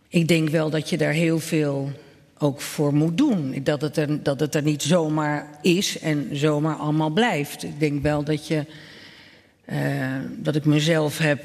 Ik 0.08 0.28
denk 0.28 0.48
wel 0.48 0.70
dat 0.70 0.90
je 0.90 0.96
daar 0.96 1.12
heel 1.12 1.38
veel 1.38 1.92
ook 2.38 2.60
voor 2.60 2.94
moet 2.94 3.18
doen. 3.18 3.60
Dat 3.62 3.80
het, 3.80 3.96
er, 3.96 4.22
dat 4.22 4.40
het 4.40 4.54
er 4.54 4.62
niet 4.62 4.82
zomaar 4.82 5.58
is 5.62 5.98
en 5.98 6.28
zomaar 6.32 6.76
allemaal 6.76 7.10
blijft. 7.10 7.62
Ik 7.62 7.80
denk 7.80 8.02
wel 8.02 8.24
dat 8.24 8.46
je. 8.46 8.64
Uh, 9.72 10.16
dat 10.36 10.56
ik 10.56 10.64
mezelf 10.64 11.18
heb 11.18 11.42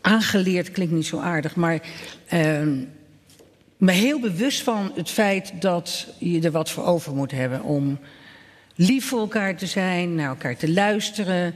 aangeleerd, 0.00 0.70
klinkt 0.70 0.92
niet 0.92 1.06
zo 1.06 1.18
aardig, 1.18 1.56
maar. 1.56 1.80
Uh, 2.32 2.62
me 3.76 3.92
heel 3.92 4.20
bewust 4.20 4.62
van 4.62 4.92
het 4.94 5.10
feit 5.10 5.52
dat 5.60 6.06
je 6.18 6.40
er 6.40 6.50
wat 6.50 6.70
voor 6.70 6.84
over 6.84 7.14
moet 7.14 7.30
hebben 7.30 7.62
om 7.62 7.98
lief 8.74 9.04
voor 9.04 9.20
elkaar 9.20 9.56
te 9.56 9.66
zijn, 9.66 10.14
naar 10.14 10.28
elkaar 10.28 10.56
te 10.56 10.72
luisteren. 10.72 11.54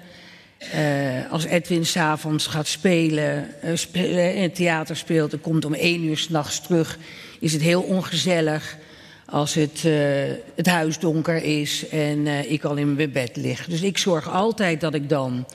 Uh, 0.75 1.33
als 1.33 1.45
Edwin 1.45 1.87
s'avonds 1.87 2.47
gaat 2.47 2.67
spelen, 2.67 3.49
spelen, 3.75 4.35
in 4.35 4.43
het 4.43 4.55
theater 4.55 4.97
speelt 4.97 5.33
en 5.33 5.41
komt 5.41 5.65
om 5.65 5.75
één 5.75 6.05
uur 6.05 6.17
s'nachts 6.17 6.61
terug, 6.61 6.99
is 7.41 7.53
het 7.53 7.63
heel 7.63 7.83
ongezellig 7.83 8.77
als 9.27 9.55
het, 9.55 9.83
uh, 9.87 9.95
het 10.55 10.67
huis 10.67 10.99
donker 10.99 11.43
is 11.43 11.89
en 11.89 12.27
ik 12.51 12.65
al 12.65 12.77
in 12.77 12.95
mijn 12.95 13.13
bed 13.13 13.37
lig. 13.37 13.67
Dus 13.67 13.83
ik 13.83 13.99
zorg 13.99 14.29
altijd 14.29 14.81
dat 14.81 14.95
ik 14.95 15.09
dan 15.09 15.47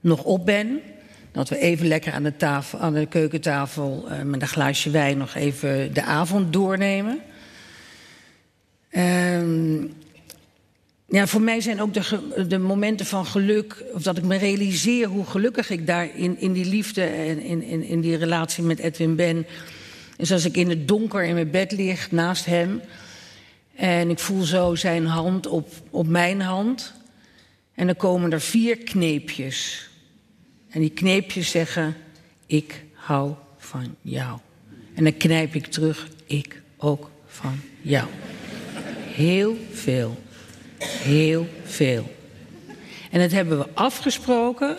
nog 0.00 0.22
op 0.22 0.46
ben. 0.46 0.80
Dat 1.32 1.48
we 1.48 1.58
even 1.58 1.86
lekker 1.86 2.12
aan 2.12 2.22
de, 2.22 2.36
tafel, 2.36 2.78
aan 2.78 2.94
de 2.94 3.06
keukentafel 3.06 4.08
met 4.24 4.42
een 4.42 4.48
glaasje 4.48 4.90
wijn 4.90 5.18
nog 5.18 5.34
even 5.34 5.94
de 5.94 6.02
avond 6.02 6.52
doornemen. 6.52 7.20
Um, 8.90 9.92
ja, 11.06 11.26
voor 11.26 11.40
mij 11.40 11.60
zijn 11.60 11.80
ook 11.80 11.94
de, 11.94 12.46
de, 12.48 12.58
momenten 12.58 13.06
van 13.06 13.26
geluk, 13.26 13.84
of 13.92 14.02
dat 14.02 14.16
ik 14.16 14.24
me 14.24 14.36
realiseer 14.36 15.06
hoe 15.06 15.26
gelukkig 15.26 15.70
ik 15.70 15.86
daar 15.86 16.16
in, 16.16 16.40
in 16.40 16.52
die 16.52 16.64
liefde 16.66 17.02
en 17.02 17.40
in, 17.40 17.62
in, 17.62 17.82
in 17.82 18.00
die 18.00 18.16
relatie 18.16 18.64
met 18.64 18.78
Edwin 18.78 19.16
ben. 19.16 19.46
Is 20.16 20.32
als 20.32 20.44
ik 20.44 20.56
in 20.56 20.68
het 20.68 20.88
donker 20.88 21.24
in 21.24 21.34
mijn 21.34 21.50
bed 21.50 21.72
lig 21.72 22.10
naast 22.10 22.44
hem 22.44 22.80
en 23.74 24.10
ik 24.10 24.18
voel 24.18 24.42
zo 24.42 24.74
zijn 24.74 25.06
hand 25.06 25.46
op, 25.46 25.68
op 25.90 26.06
mijn 26.06 26.40
hand. 26.40 26.92
En 27.74 27.86
dan 27.86 27.96
komen 27.96 28.32
er 28.32 28.40
vier 28.40 28.76
kneepjes. 28.76 29.88
En 30.70 30.80
die 30.80 30.90
kneepjes 30.90 31.50
zeggen: 31.50 31.96
Ik 32.46 32.84
hou 32.92 33.34
van 33.58 33.96
jou. 34.00 34.38
En 34.94 35.04
dan 35.04 35.16
knijp 35.16 35.54
ik 35.54 35.66
terug: 35.66 36.08
Ik 36.26 36.62
ook 36.76 37.10
van 37.26 37.60
jou. 37.80 38.08
Heel 39.14 39.56
veel. 39.72 40.22
Heel 40.86 41.48
veel. 41.64 42.14
En 43.10 43.20
dat 43.20 43.30
hebben 43.30 43.58
we 43.58 43.66
afgesproken 43.74 44.78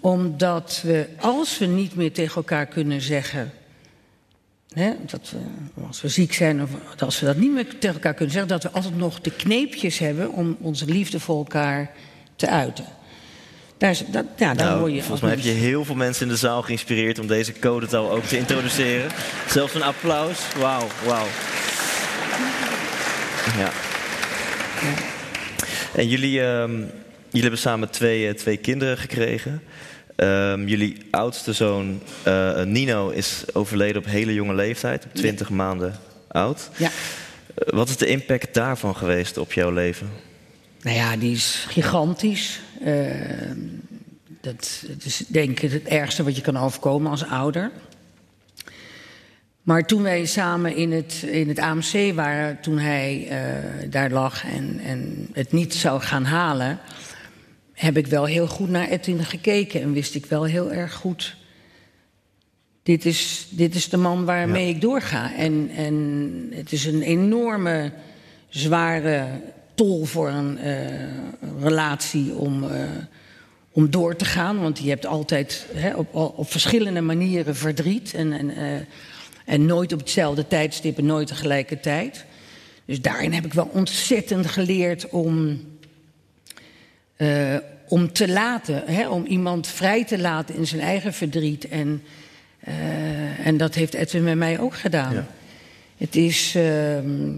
omdat 0.00 0.80
we, 0.84 1.08
als 1.20 1.58
we 1.58 1.66
niet 1.66 1.94
meer 1.94 2.12
tegen 2.12 2.36
elkaar 2.36 2.66
kunnen 2.66 3.00
zeggen 3.00 3.52
hè, 4.72 4.92
dat 5.06 5.30
we, 5.30 5.38
als 5.86 6.00
we 6.00 6.08
ziek 6.08 6.32
zijn 6.32 6.62
of 6.62 6.70
als 6.98 7.20
we 7.20 7.26
dat 7.26 7.36
niet 7.36 7.52
meer 7.52 7.78
tegen 7.78 7.94
elkaar 7.94 8.14
kunnen 8.14 8.32
zeggen, 8.32 8.50
dat 8.50 8.62
we 8.62 8.70
altijd 8.70 8.96
nog 8.96 9.20
de 9.20 9.30
kneepjes 9.30 9.98
hebben 9.98 10.32
om 10.32 10.56
onze 10.60 10.84
liefde 10.84 11.20
voor 11.20 11.36
elkaar 11.36 11.90
te 12.36 12.48
uiten. 12.48 12.84
Daar, 13.78 13.90
is, 13.90 14.04
dat, 14.06 14.24
ja, 14.36 14.54
daar 14.54 14.66
Nou, 14.66 14.78
hoor 14.78 14.90
je 14.90 15.00
volgens 15.00 15.20
mij 15.20 15.30
heb 15.30 15.40
je 15.40 15.50
heel 15.50 15.84
veel 15.84 15.94
mensen 15.94 16.26
in 16.26 16.32
de 16.32 16.38
zaal 16.38 16.62
geïnspireerd 16.62 17.18
om 17.18 17.26
deze 17.26 17.52
codetaal 17.58 18.10
ook 18.10 18.24
te 18.24 18.36
introduceren. 18.36 19.10
Zelfs 19.48 19.74
een 19.74 19.82
applaus. 19.82 20.38
Wauw, 20.58 20.86
wauw. 21.04 21.26
Ja. 23.58 23.70
En 26.00 26.08
jullie, 26.08 26.40
ehm, 26.40 26.72
jullie 27.28 27.40
hebben 27.40 27.58
samen 27.58 27.90
twee, 27.90 28.28
eh, 28.28 28.34
twee 28.34 28.56
kinderen 28.56 28.98
gekregen. 28.98 29.62
Ehm, 30.16 30.66
jullie 30.66 30.96
oudste 31.10 31.52
zoon 31.52 32.00
eh, 32.22 32.62
Nino 32.62 33.08
is 33.08 33.44
overleden 33.52 34.02
op 34.02 34.06
hele 34.06 34.34
jonge 34.34 34.54
leeftijd, 34.54 35.04
op 35.04 35.14
20 35.14 35.50
maanden 35.50 35.98
oud. 36.28 36.70
Ja. 36.76 36.90
Eh, 37.54 37.74
wat 37.74 37.88
is 37.88 37.96
de 37.96 38.06
impact 38.06 38.54
daarvan 38.54 38.96
geweest 38.96 39.38
op 39.38 39.52
jouw 39.52 39.70
leven? 39.70 40.10
Nou 40.82 40.96
ja, 40.96 41.16
die 41.16 41.32
is 41.32 41.64
gigantisch. 41.68 42.60
Uh, 42.84 43.10
dat, 44.40 44.84
dat 44.88 45.04
is 45.04 45.24
denk 45.28 45.60
ik 45.60 45.72
het 45.72 45.84
ergste 45.84 46.22
wat 46.22 46.36
je 46.36 46.42
kan 46.42 46.56
overkomen 46.56 47.10
als 47.10 47.24
ouder. 47.26 47.70
Maar 49.62 49.86
toen 49.86 50.02
wij 50.02 50.24
samen 50.24 50.76
in 50.76 50.92
het, 50.92 51.22
in 51.26 51.48
het 51.48 51.58
AMC 51.58 52.14
waren, 52.14 52.60
toen 52.60 52.78
hij 52.78 53.28
uh, 53.30 53.90
daar 53.90 54.10
lag 54.10 54.44
en, 54.44 54.80
en 54.84 55.28
het 55.32 55.52
niet 55.52 55.74
zou 55.74 56.00
gaan 56.00 56.24
halen, 56.24 56.78
heb 57.72 57.96
ik 57.96 58.06
wel 58.06 58.24
heel 58.24 58.46
goed 58.46 58.68
naar 58.68 58.88
Edwin 58.88 59.24
gekeken 59.24 59.82
en 59.82 59.92
wist 59.92 60.14
ik 60.14 60.26
wel 60.26 60.44
heel 60.44 60.72
erg 60.72 60.94
goed. 60.94 61.36
Dit 62.82 63.04
is, 63.04 63.46
dit 63.50 63.74
is 63.74 63.88
de 63.88 63.96
man 63.96 64.24
waarmee 64.24 64.66
ja. 64.66 64.74
ik 64.74 64.80
doorga. 64.80 65.34
En, 65.34 65.70
en 65.76 66.48
het 66.54 66.72
is 66.72 66.84
een 66.84 67.02
enorme, 67.02 67.92
zware 68.48 69.26
tol 69.74 70.04
voor 70.04 70.28
een 70.28 70.58
uh, 70.64 71.62
relatie 71.62 72.34
om, 72.34 72.64
uh, 72.64 72.70
om 73.72 73.90
door 73.90 74.16
te 74.16 74.24
gaan. 74.24 74.60
Want 74.60 74.78
je 74.78 74.88
hebt 74.88 75.06
altijd 75.06 75.66
hè, 75.74 75.94
op, 75.94 76.14
op 76.14 76.50
verschillende 76.50 77.00
manieren 77.00 77.56
verdriet. 77.56 78.14
En, 78.14 78.32
en, 78.32 78.50
uh, 78.50 78.80
en 79.50 79.66
nooit 79.66 79.92
op 79.92 79.98
hetzelfde 79.98 80.46
tijdstip 80.46 80.98
en 80.98 81.06
nooit 81.06 81.26
tegelijkertijd. 81.26 82.24
Dus 82.84 83.00
daarin 83.00 83.32
heb 83.32 83.44
ik 83.44 83.52
wel 83.52 83.70
ontzettend 83.72 84.46
geleerd 84.46 85.08
om, 85.08 85.60
om 87.88 88.12
te 88.12 88.28
laten. 88.28 88.82
Hè, 88.86 89.08
om 89.08 89.24
iemand 89.24 89.66
vrij 89.66 90.04
te 90.04 90.18
laten 90.18 90.54
in 90.54 90.66
zijn 90.66 90.80
eigen 90.80 91.12
verdriet. 91.12 91.68
En, 91.68 92.02
en 93.44 93.56
dat 93.56 93.74
heeft 93.74 93.94
Edwin 93.94 94.24
met 94.24 94.36
mij 94.36 94.58
ook 94.58 94.74
gedaan. 94.74 95.14
Ja. 95.14 95.26
Het 95.96 96.16
is... 96.16 96.54
ehm, 96.54 97.32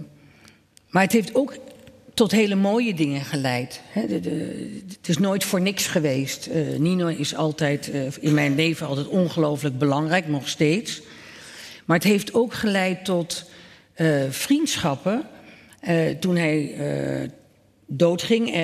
maar 0.88 1.03
het 1.03 1.12
heeft 1.12 1.35
ook 1.35 1.57
tot 2.14 2.31
hele 2.31 2.55
mooie 2.55 2.94
dingen 2.94 3.25
geleid. 3.25 3.81
De, 3.94 4.20
de, 4.20 4.81
het 4.88 5.09
is 5.09 5.18
nooit 5.18 5.44
voor 5.44 5.61
niks 5.61 5.87
geweest. 5.87 6.48
Uh, 6.48 6.79
Nino 6.79 7.07
is 7.07 7.35
altijd 7.35 7.90
in 8.20 8.35
mijn 8.35 8.55
leven 8.55 8.87
altijd 8.87 9.09
ongelooflijk 9.09 9.79
belangrijk, 9.79 10.29
nog 10.29 10.48
steeds. 10.48 11.03
Maar 11.85 11.97
het 11.97 12.07
heeft 12.07 12.35
ook 12.35 12.55
geleid 12.55 13.05
tot 13.05 13.51
uh, 13.97 14.23
vriendschappen. 14.31 15.23
toen 16.21 16.37
hij 16.37 16.75
doodging, 17.87 18.55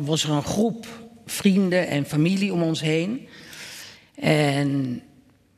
was 0.00 0.24
er 0.24 0.30
een 0.30 0.42
groep 0.42 0.86
vrienden 1.26 1.88
en 1.88 2.04
familie 2.06 2.52
om 2.52 2.62
ons 2.62 2.80
heen. 2.80 3.28
En 4.14 5.02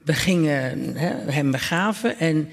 we 0.05 0.13
gingen 0.13 0.97
hem 1.33 1.51
begraven. 1.51 2.19
En 2.19 2.49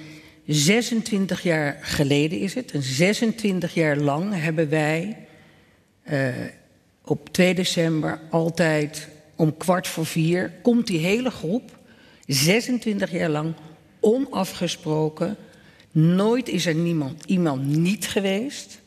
26 0.47 1.41
jaar 1.41 1.77
geleden 1.81 2.39
is 2.39 2.53
het, 2.53 2.71
en 2.71 2.81
26 2.81 3.73
jaar 3.73 3.97
lang 3.97 4.41
hebben 4.41 4.69
wij 4.69 5.17
uh, 6.11 6.27
op 7.03 7.29
2 7.29 7.53
december 7.53 8.19
altijd 8.29 9.07
om 9.35 9.57
kwart 9.57 9.87
voor 9.87 10.05
vier, 10.05 10.51
komt 10.61 10.87
die 10.87 10.99
hele 10.99 11.29
groep, 11.29 11.77
26 12.27 13.11
jaar 13.11 13.29
lang, 13.29 13.53
onafgesproken. 14.07 15.37
Nooit 15.91 16.47
is 16.47 16.65
er 16.65 16.75
niemand, 16.75 17.23
iemand 17.25 17.65
niet 17.65 18.07
geweest. 18.07 18.79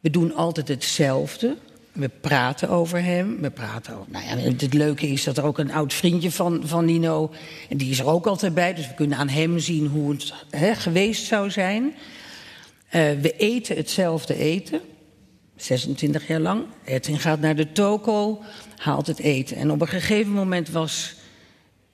We 0.00 0.10
doen 0.10 0.34
altijd 0.34 0.68
hetzelfde. 0.68 1.56
We 1.92 2.10
praten 2.20 2.68
over 2.68 3.02
hem. 3.02 3.40
We 3.40 3.50
praten 3.50 3.94
over, 3.94 4.12
nou 4.12 4.24
ja, 4.24 4.36
het 4.36 4.74
leuke 4.74 5.08
is 5.08 5.24
dat 5.24 5.38
er 5.38 5.44
ook 5.44 5.58
een 5.58 5.72
oud 5.72 5.94
vriendje 5.94 6.30
van, 6.30 6.62
van 6.64 6.84
Nino. 6.84 7.32
En 7.68 7.76
die 7.76 7.90
is 7.90 7.98
er 7.98 8.06
ook 8.06 8.26
altijd 8.26 8.54
bij. 8.54 8.74
Dus 8.74 8.88
we 8.88 8.94
kunnen 8.94 9.18
aan 9.18 9.28
hem 9.28 9.58
zien 9.58 9.86
hoe 9.86 10.16
het 10.50 10.78
geweest 10.78 11.26
zou 11.26 11.50
zijn. 11.50 11.84
Uh, 11.84 11.92
we 13.20 13.34
eten 13.36 13.76
hetzelfde 13.76 14.34
eten. 14.34 14.80
26 15.56 16.26
jaar 16.26 16.40
lang. 16.40 16.64
Edwin 16.84 17.18
gaat 17.18 17.40
naar 17.40 17.56
de 17.56 17.72
toko, 17.72 18.42
haalt 18.76 19.06
het 19.06 19.18
eten. 19.18 19.56
En 19.56 19.70
op 19.70 19.80
een 19.80 19.88
gegeven 19.88 20.32
moment 20.32 20.70
was 20.70 21.14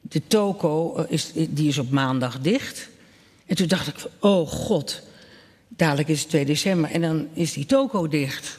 de 0.08 0.22
toko, 0.26 1.04
is, 1.08 1.32
die 1.34 1.68
is 1.68 1.78
op 1.78 1.90
maandag 1.90 2.40
dicht. 2.40 2.88
En 3.46 3.56
toen 3.56 3.66
dacht 3.66 3.86
ik, 3.86 3.94
oh 4.18 4.48
god, 4.48 5.02
dadelijk 5.68 6.08
is 6.08 6.20
het 6.20 6.28
2 6.28 6.44
december 6.44 6.90
en 6.90 7.00
dan 7.00 7.26
is 7.32 7.52
die 7.52 7.66
toko 7.66 8.08
dicht. 8.08 8.58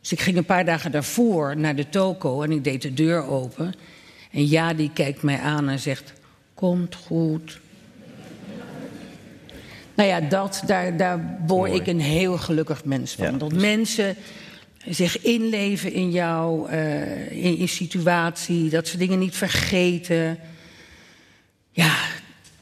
Dus 0.00 0.12
ik 0.12 0.20
ging 0.20 0.36
een 0.36 0.44
paar 0.44 0.64
dagen 0.64 0.92
daarvoor 0.92 1.56
naar 1.56 1.76
de 1.76 1.88
toko 1.88 2.42
en 2.42 2.52
ik 2.52 2.64
deed 2.64 2.82
de 2.82 2.94
deur 2.94 3.24
open. 3.24 3.74
En 4.30 4.48
ja, 4.48 4.74
die 4.74 4.90
kijkt 4.94 5.22
mij 5.22 5.38
aan 5.38 5.68
en 5.68 5.78
zegt: 5.78 6.12
Komt 6.54 6.94
goed. 6.94 7.60
Nou 9.94 10.08
ja, 10.08 10.20
dat, 10.20 10.62
daar, 10.66 10.96
daar 10.96 11.38
word 11.46 11.72
ik 11.72 11.86
een 11.86 12.00
heel 12.00 12.38
gelukkig 12.38 12.84
mens 12.84 13.12
van. 13.12 13.24
Ja, 13.24 13.38
dat 13.38 13.50
dus... 13.50 13.62
mensen 13.62 14.16
zich 14.88 15.22
inleven 15.22 15.92
in 15.92 16.10
jou, 16.10 16.70
uh, 16.70 17.44
in 17.44 17.58
je 17.58 17.66
situatie, 17.66 18.70
dat 18.70 18.88
ze 18.88 18.96
dingen 18.96 19.18
niet 19.18 19.36
vergeten. 19.36 20.38
Ja, 21.74 21.96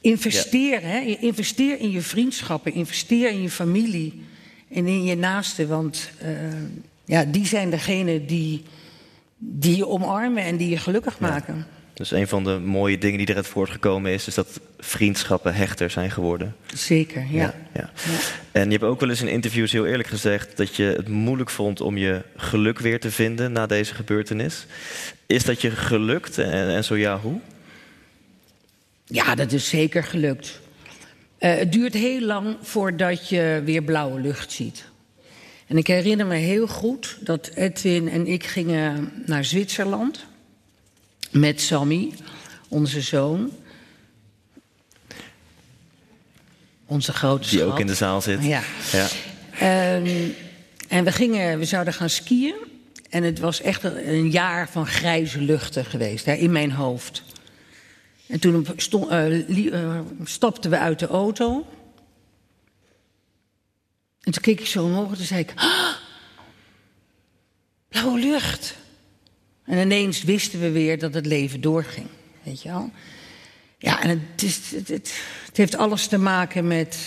investeer, 0.01 0.81
ja. 0.81 0.87
hè? 0.87 0.99
investeer 1.21 1.81
in 1.81 1.91
je 1.91 2.01
vriendschappen, 2.01 2.73
investeer 2.73 3.31
in 3.31 3.43
je 3.43 3.51
familie 3.51 4.23
en 4.71 4.87
in 4.87 5.05
je 5.05 5.17
naasten. 5.17 5.69
Want 5.69 6.11
uh, 6.23 6.29
ja, 7.05 7.25
die 7.25 7.47
zijn 7.47 7.71
degene 7.71 8.25
die, 8.25 8.63
die 9.39 9.77
je 9.77 9.89
omarmen 9.89 10.43
en 10.43 10.57
die 10.57 10.69
je 10.69 10.77
gelukkig 10.77 11.19
maken. 11.19 11.67
Dus 11.95 12.11
een 12.11 12.29
van 12.29 12.45
de 12.45 12.59
mooie 12.59 12.99
dingen 12.99 13.19
die 13.19 13.29
eruit 13.29 13.47
voortgekomen 13.47 14.13
is, 14.13 14.27
is 14.27 14.35
dat 14.35 14.61
vriendschappen 14.79 15.55
hechter 15.55 15.91
zijn 15.91 16.11
geworden. 16.11 16.57
Zeker, 16.75 17.27
ja. 17.31 17.43
ja, 17.43 17.55
ja. 17.75 17.91
ja. 17.95 18.19
En 18.53 18.65
je 18.65 18.71
hebt 18.71 18.85
ook 18.91 19.01
wel 19.01 19.09
eens 19.09 19.21
in 19.21 19.29
interviews 19.29 19.73
heel 19.73 19.87
eerlijk 19.87 20.09
gezegd 20.09 20.57
dat 20.57 20.77
je 20.77 20.85
het 20.85 21.09
moeilijk 21.09 21.51
vond 21.51 21.81
om 21.81 21.97
je 21.97 22.23
geluk 22.37 22.79
weer 22.79 23.01
te 23.01 23.11
vinden 23.11 23.53
na 23.53 23.67
deze 23.67 23.95
gebeurtenis. 23.95 24.67
Is 25.27 25.45
dat 25.45 25.61
je 25.61 25.71
gelukt 25.71 26.39
en, 26.39 26.69
en 26.69 26.85
zo 26.85 26.97
ja, 26.97 27.19
hoe? 27.19 27.41
Ja, 29.13 29.35
dat 29.35 29.53
is 29.53 29.69
zeker 29.69 30.05
gelukt. 30.05 30.61
Uh, 31.39 31.55
het 31.55 31.73
duurt 31.73 31.95
heel 31.95 32.21
lang 32.21 32.57
voordat 32.63 33.29
je 33.29 33.63
weer 33.65 33.83
blauwe 33.83 34.21
lucht 34.21 34.53
ziet. 34.53 34.85
En 35.67 35.77
ik 35.77 35.87
herinner 35.87 36.27
me 36.27 36.35
heel 36.35 36.67
goed 36.67 37.17
dat 37.21 37.51
Edwin 37.55 38.09
en 38.09 38.27
ik 38.27 38.47
gingen 38.47 39.13
naar 39.27 39.45
Zwitserland 39.45 40.25
met 41.31 41.61
Sammy, 41.61 42.13
onze 42.69 43.01
zoon. 43.01 43.51
Onze 46.87 47.13
grote 47.13 47.49
Die 47.49 47.59
schat. 47.59 47.71
ook 47.71 47.81
in 47.81 47.87
de 47.87 47.95
zaal 47.95 48.21
zit. 48.21 48.45
Ja. 48.45 48.63
ja. 48.93 49.09
Um, 49.97 50.35
en 50.89 51.05
we, 51.05 51.13
gingen, 51.13 51.59
we 51.59 51.65
zouden 51.65 51.93
gaan 51.93 52.11
skiën. 52.11 52.55
En 53.11 53.23
het 53.23 53.39
was 53.39 53.61
echt 53.61 53.85
een 53.85 54.31
jaar 54.31 54.69
van 54.69 54.87
grijze 54.87 55.41
luchten 55.41 55.85
geweest 55.85 56.25
hè, 56.25 56.33
in 56.33 56.53
mijn 56.53 56.73
hoofd. 56.73 57.23
En 58.33 58.41
toen 58.41 58.67
uh, 59.11 59.49
uh, 59.49 60.01
stapten 60.25 60.71
we 60.71 60.79
uit 60.79 60.99
de 60.99 61.07
auto. 61.07 61.67
En 64.21 64.33
toen 64.33 64.43
keek 64.43 64.61
ik 64.61 64.67
zo 64.67 64.85
omhoog 64.85 65.11
en 65.11 65.17
toen 65.17 65.27
zei 65.27 65.41
ik... 65.41 65.53
Ah, 65.55 65.95
blauwe 67.89 68.19
lucht. 68.19 68.77
En 69.65 69.79
ineens 69.79 70.23
wisten 70.23 70.61
we 70.61 70.71
weer 70.71 70.99
dat 70.99 71.15
het 71.15 71.27
leven 71.27 71.61
doorging. 71.61 72.07
Weet 72.43 72.63
je 72.63 72.69
wel? 72.69 72.91
Ja, 73.79 74.03
en 74.03 74.09
het, 74.09 74.43
is, 74.43 74.71
het, 74.71 74.89
het, 74.89 75.13
heeft 75.53 75.77
alles 75.77 76.07
te 76.07 76.19
maken 76.19 76.67
met, 76.67 76.99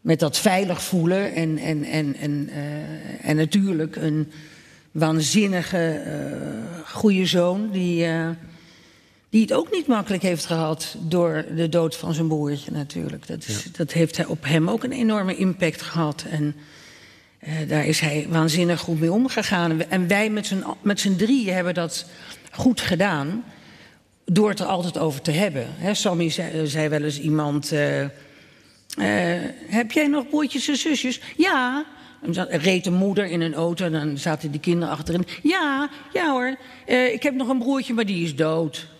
met 0.00 0.20
dat 0.20 0.38
veilig 0.38 0.82
voelen. 0.82 1.34
En, 1.34 1.58
en, 1.58 1.84
en, 1.84 2.16
en, 2.16 2.48
uh, 2.50 3.28
en 3.28 3.36
natuurlijk 3.36 3.96
een 3.96 4.32
waanzinnige, 4.90 6.02
uh, 6.06 6.88
goede 6.88 7.26
zoon... 7.26 7.70
die, 7.70 8.06
die 9.32 9.40
het 9.40 9.52
ook 9.52 9.72
niet 9.72 9.86
makkelijk 9.86 10.22
heeft 10.22 10.46
gehad 10.46 10.96
door 11.00 11.44
de 11.56 11.68
dood 11.68 11.96
van 11.96 12.14
zijn 12.14 12.28
broertje 12.28 12.70
natuurlijk. 12.70 13.26
Dat, 13.26 13.46
is, 13.46 13.64
ja. 13.64 13.70
dat 13.76 13.92
heeft 13.92 14.26
op 14.26 14.44
hem 14.44 14.70
ook 14.70 14.84
een 14.84 14.92
enorme 14.92 15.36
impact 15.36 15.82
gehad. 15.82 16.24
En 16.30 16.54
uh, 17.40 17.68
daar 17.68 17.86
is 17.86 18.00
hij 18.00 18.26
waanzinnig 18.28 18.80
goed 18.80 19.00
mee 19.00 19.12
omgegaan. 19.12 19.82
En 19.82 20.08
wij 20.08 20.30
met 20.82 21.00
z'n, 21.00 21.16
drieën 21.16 21.54
hebben 21.54 21.74
dat 21.74 22.06
goed 22.50 22.80
gedaan. 22.80 23.44
door 24.24 24.48
het 24.48 24.60
er 24.60 24.66
altijd 24.66 24.98
over 24.98 25.20
te 25.20 25.30
hebben. 25.30 25.66
Hè, 25.68 25.94
Sammy 25.94 26.30
zei, 26.30 26.66
zei 26.66 26.88
wel 26.88 27.02
eens 27.02 27.20
iemand... 27.20 27.72
eh, 27.72 28.02
eh, 28.02 28.08
heb 29.66 29.92
jij 29.92 30.06
nog 30.06 30.28
broertjes 30.28 30.68
en 30.68 30.76
zusjes? 30.76 31.20
Ja. 31.36 31.84
En 32.22 32.32
dan 32.32 32.46
reed 32.48 32.86
een 32.86 32.92
moeder 32.92 33.24
in 33.24 33.40
een 33.40 33.54
auto 33.54 33.84
en 33.84 33.92
dan 33.92 34.18
zaten 34.18 34.50
die 34.50 34.60
kinderen 34.60 34.94
achterin. 34.94 35.26
Ja, 35.42 35.90
ja 36.12 36.30
hoor. 36.30 36.56
Eh, 36.86 37.12
ik 37.12 37.22
heb 37.22 37.34
nog 37.34 37.48
een 37.48 37.58
broertje, 37.58 37.94
maar 37.94 38.06
die 38.06 38.24
is 38.24 38.36
dood. 38.36 38.90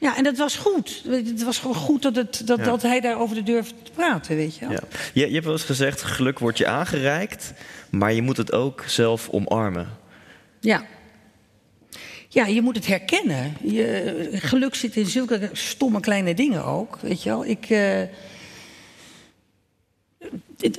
Ja, 0.00 0.16
en 0.16 0.24
dat 0.24 0.36
was 0.36 0.56
goed. 0.56 1.02
Het 1.08 1.42
was 1.42 1.58
gewoon 1.58 1.76
goed 1.76 2.02
dat, 2.02 2.16
het, 2.16 2.42
dat, 2.44 2.58
Ja. 2.58 2.64
dat 2.64 2.82
hij 2.82 3.00
daarover 3.00 3.44
durfde 3.44 3.74
te 3.82 3.90
praten, 3.90 4.36
weet 4.36 4.56
je 4.56 4.60
wel. 4.60 4.70
Ja. 4.70 4.80
Je, 5.12 5.26
je 5.26 5.32
hebt 5.32 5.44
wel 5.44 5.54
eens 5.54 5.64
gezegd, 5.64 6.02
geluk 6.02 6.38
wordt 6.38 6.58
je 6.58 6.66
aangereikt, 6.66 7.52
maar 7.90 8.12
je 8.12 8.22
moet 8.22 8.36
het 8.36 8.52
ook 8.52 8.84
zelf 8.86 9.28
omarmen. 9.28 9.98
Ja. 10.60 10.84
Ja, 12.28 12.46
je 12.46 12.62
moet 12.62 12.76
het 12.76 12.86
herkennen. 12.86 13.56
Je, 13.62 14.28
geluk 14.32 14.74
zit 14.74 14.96
in 14.96 15.06
zulke 15.06 15.50
stomme 15.52 16.00
kleine 16.00 16.34
dingen 16.34 16.64
ook, 16.64 16.98
weet 17.00 17.22
je 17.22 17.28
wel. 17.28 17.44
Ik, 17.46 17.70
eh, 17.70 18.02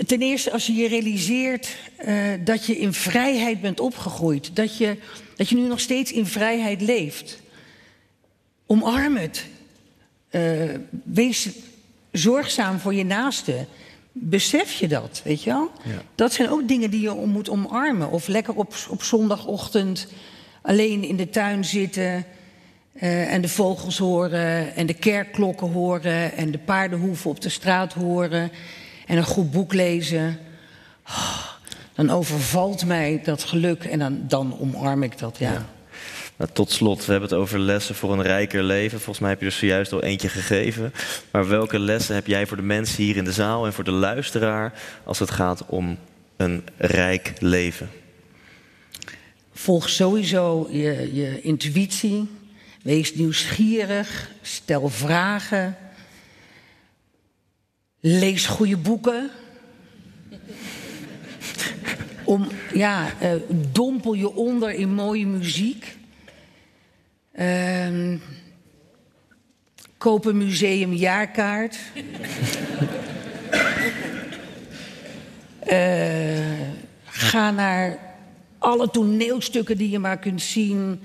ten 0.05 0.21
eerste, 0.21 0.51
als 0.51 0.65
je 0.65 0.73
je 0.73 0.88
realiseert 0.88 1.75
eh, 1.97 2.15
dat 2.43 2.65
je 2.65 2.77
in 2.77 2.93
vrijheid 2.93 3.62
bent 3.62 3.79
opgegroeid... 3.79 4.55
Dat 4.55 4.77
je, 4.77 4.97
dat 5.36 5.49
je 5.49 5.55
nu 5.55 5.67
nog 5.67 5.79
steeds 5.79 6.12
in 6.12 6.25
vrijheid 6.25 6.81
leeft. 6.81 7.41
Omarm 8.71 9.15
het. 9.15 9.45
Eh, 10.29 10.41
wees 11.03 11.49
zorgzaam 12.12 12.79
voor 12.79 12.93
je 12.93 13.05
naaste. 13.05 13.65
Besef 14.12 14.73
je 14.73 14.88
dat, 14.88 15.21
weet 15.23 15.43
je 15.43 15.49
wel? 15.49 15.71
Ja. 15.84 16.01
Dat 16.15 16.34
zijn 16.34 16.49
ook 16.49 16.67
dingen 16.67 16.91
die 16.91 17.01
je 17.01 17.13
om 17.13 17.29
moet 17.29 17.49
omarmen. 17.49 18.12
Of 18.12 18.27
lekker 18.27 18.53
op, 18.53 18.73
op 18.89 19.03
zondagochtend 19.03 20.07
alleen 20.62 21.03
in 21.03 21.15
de 21.15 21.29
tuin 21.29 21.65
zitten... 21.65 22.25
eh, 22.93 23.34
en 23.34 23.41
de 23.41 23.49
vogels 23.49 23.97
horen 23.97 24.75
en 24.75 24.86
de 24.86 24.93
kerkklokken 24.93 25.71
horen... 25.71 26.34
en 26.34 26.51
de 26.51 26.60
paardenhoeven 26.60 27.29
op 27.29 27.41
de 27.41 27.49
straat 27.49 27.93
horen 27.93 28.51
en 29.05 29.17
een 29.17 29.23
goed 29.23 29.51
boek 29.51 29.73
lezen. 29.73 30.39
Oh, 31.07 31.45
dan 31.93 32.10
overvalt 32.10 32.86
mij 32.86 33.21
dat 33.23 33.43
geluk 33.43 33.84
en 33.84 33.99
dan, 33.99 34.23
dan 34.27 34.60
omarm 34.60 35.03
ik 35.03 35.17
dat, 35.17 35.38
ja. 35.38 35.51
Ja. 35.51 35.65
Nou, 36.41 36.54
tot 36.54 36.71
slot, 36.71 37.06
we 37.06 37.12
hebben 37.12 37.30
het 37.30 37.39
over 37.39 37.60
lessen 37.60 37.95
voor 37.95 38.13
een 38.13 38.21
rijker 38.21 38.63
leven. 38.63 38.97
Volgens 38.97 39.19
mij 39.19 39.30
heb 39.30 39.39
je 39.39 39.45
er 39.45 39.51
zojuist 39.51 39.91
al 39.91 40.04
eentje 40.04 40.30
gegeven. 40.30 40.93
Maar 41.32 41.47
welke 41.47 41.80
lessen 41.80 42.15
heb 42.15 42.27
jij 42.27 42.47
voor 42.47 42.58
de 42.58 42.63
mensen 42.63 43.04
hier 43.04 43.15
in 43.15 43.23
de 43.23 43.32
zaal 43.32 43.65
en 43.65 43.73
voor 43.73 43.84
de 43.84 43.91
luisteraar 43.91 44.73
als 45.04 45.19
het 45.19 45.32
gaat 45.32 45.65
om 45.65 45.97
een 46.38 46.63
rijk 46.77 47.34
leven? 47.39 47.89
Volg 49.54 49.89
sowieso 49.89 50.67
je, 50.71 51.10
je 51.13 51.41
intuïtie. 51.41 52.30
Wees 52.84 53.15
nieuwsgierig. 53.15 54.30
Stel 54.41 54.89
vragen. 54.89 55.77
Lees 57.99 58.45
goede 58.45 58.77
boeken. 58.77 59.30
Om, 62.23 62.47
ja, 62.73 63.13
eh, 63.19 63.32
dompel 63.71 64.13
je 64.13 64.36
onder 64.36 64.73
in 64.73 64.93
mooie 64.93 65.27
muziek. 65.27 65.99
Ehm, 67.31 68.17
koop 69.97 70.25
een 70.25 70.37
museumjaarkaart. 70.37 71.77
Eh, 75.59 76.59
ga 77.05 77.51
naar 77.51 77.99
alle 78.57 78.89
toneelstukken 78.89 79.77
die 79.77 79.89
je 79.89 79.99
maar 79.99 80.17
kunt 80.19 80.41
zien. 80.41 80.99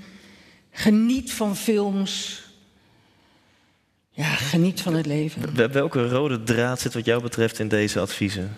Geniet 0.71 1.33
van 1.33 1.55
films. 1.55 2.41
Ja, 4.11 4.23
geniet 4.35 4.81
van 4.81 4.93
het 4.93 5.05
leven. 5.05 5.55
Wel- 5.55 5.69
Welke 5.69 6.07
rode 6.09 6.43
draad 6.43 6.79
zit 6.81 6.93
wat 6.93 7.05
jou 7.05 7.21
betreft 7.21 7.59
in 7.59 7.67
deze 7.67 7.99
adviezen 7.99 8.57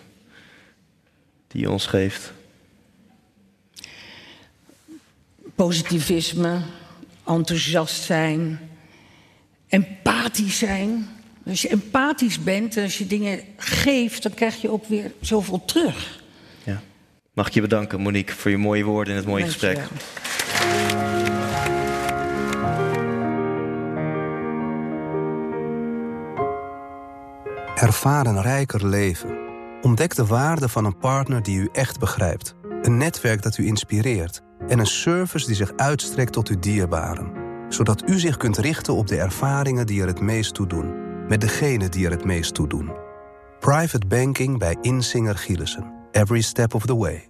die 1.48 1.62
je 1.62 1.70
ons 1.70 1.86
geeft? 1.86 2.32
Positivisme, 5.56 6.62
enthousiast 7.30 8.04
zijn, 8.04 8.60
empathisch 9.68 10.58
zijn. 10.58 11.08
Als 11.46 11.62
je 11.62 11.70
empathisch 11.70 12.44
bent 12.44 12.78
en 12.78 12.84
als 12.84 12.98
je 12.98 13.08
dingen 13.08 13.40
geeft, 13.58 14.24
dan 14.24 14.34
krijg 14.34 14.62
je 14.62 14.72
ook 14.72 14.86
weer 14.86 15.12
zoveel 15.22 15.66
terug. 15.66 16.22
Ja. 16.64 16.82
Mag 17.34 17.48
ik 17.48 17.54
je 17.54 17.62
bedanken, 17.62 18.02
Monique, 18.02 18.36
voor 18.36 18.52
je 18.52 18.58
mooie 18.58 18.84
woorden 18.84 19.14
in 19.14 19.20
het 19.20 19.28
mooie 19.28 19.46
gesprek. 19.46 19.88
Ervaar 27.76 28.26
een 28.26 28.42
rijker 28.42 28.88
leven. 28.88 29.38
Ontdek 29.82 30.16
de 30.16 30.26
waarde 30.26 30.70
van 30.70 30.86
een 30.86 30.98
partner 30.98 31.44
die 31.44 31.60
u 31.60 31.70
echt 31.74 32.00
begrijpt. 32.00 32.56
Een 32.82 32.98
netwerk 32.98 33.42
dat 33.42 33.58
u 33.58 33.66
inspireert. 33.66 34.42
En 34.70 34.80
een 34.80 34.86
service 34.86 35.46
die 35.46 35.56
zich 35.56 35.74
uitstrekt 35.76 36.34
tot 36.34 36.48
uw 36.48 36.60
dierbaren. 36.60 37.32
Zodat 37.70 38.10
u 38.10 38.20
zich 38.20 38.38
kunt 38.38 38.58
richten 38.58 38.94
op 38.94 39.08
de 39.08 39.18
ervaringen 39.18 39.86
die 39.86 40.02
er 40.02 40.08
het 40.08 40.22
meest 40.22 40.54
toe 40.54 40.68
doen. 40.68 40.94
Met 41.28 41.42
degene 41.42 41.90
die 41.90 42.06
er 42.06 42.12
het 42.12 42.26
meest 42.26 42.54
toe 42.54 42.68
doen. 42.68 42.92
Private 43.60 44.08
banking 44.08 44.58
bij 44.58 44.78
Insinger 44.82 45.38
Gielissen. 45.38 45.94
Every 46.12 46.42
step 46.42 46.74
of 46.74 46.86
the 46.86 46.98
way. 46.98 47.29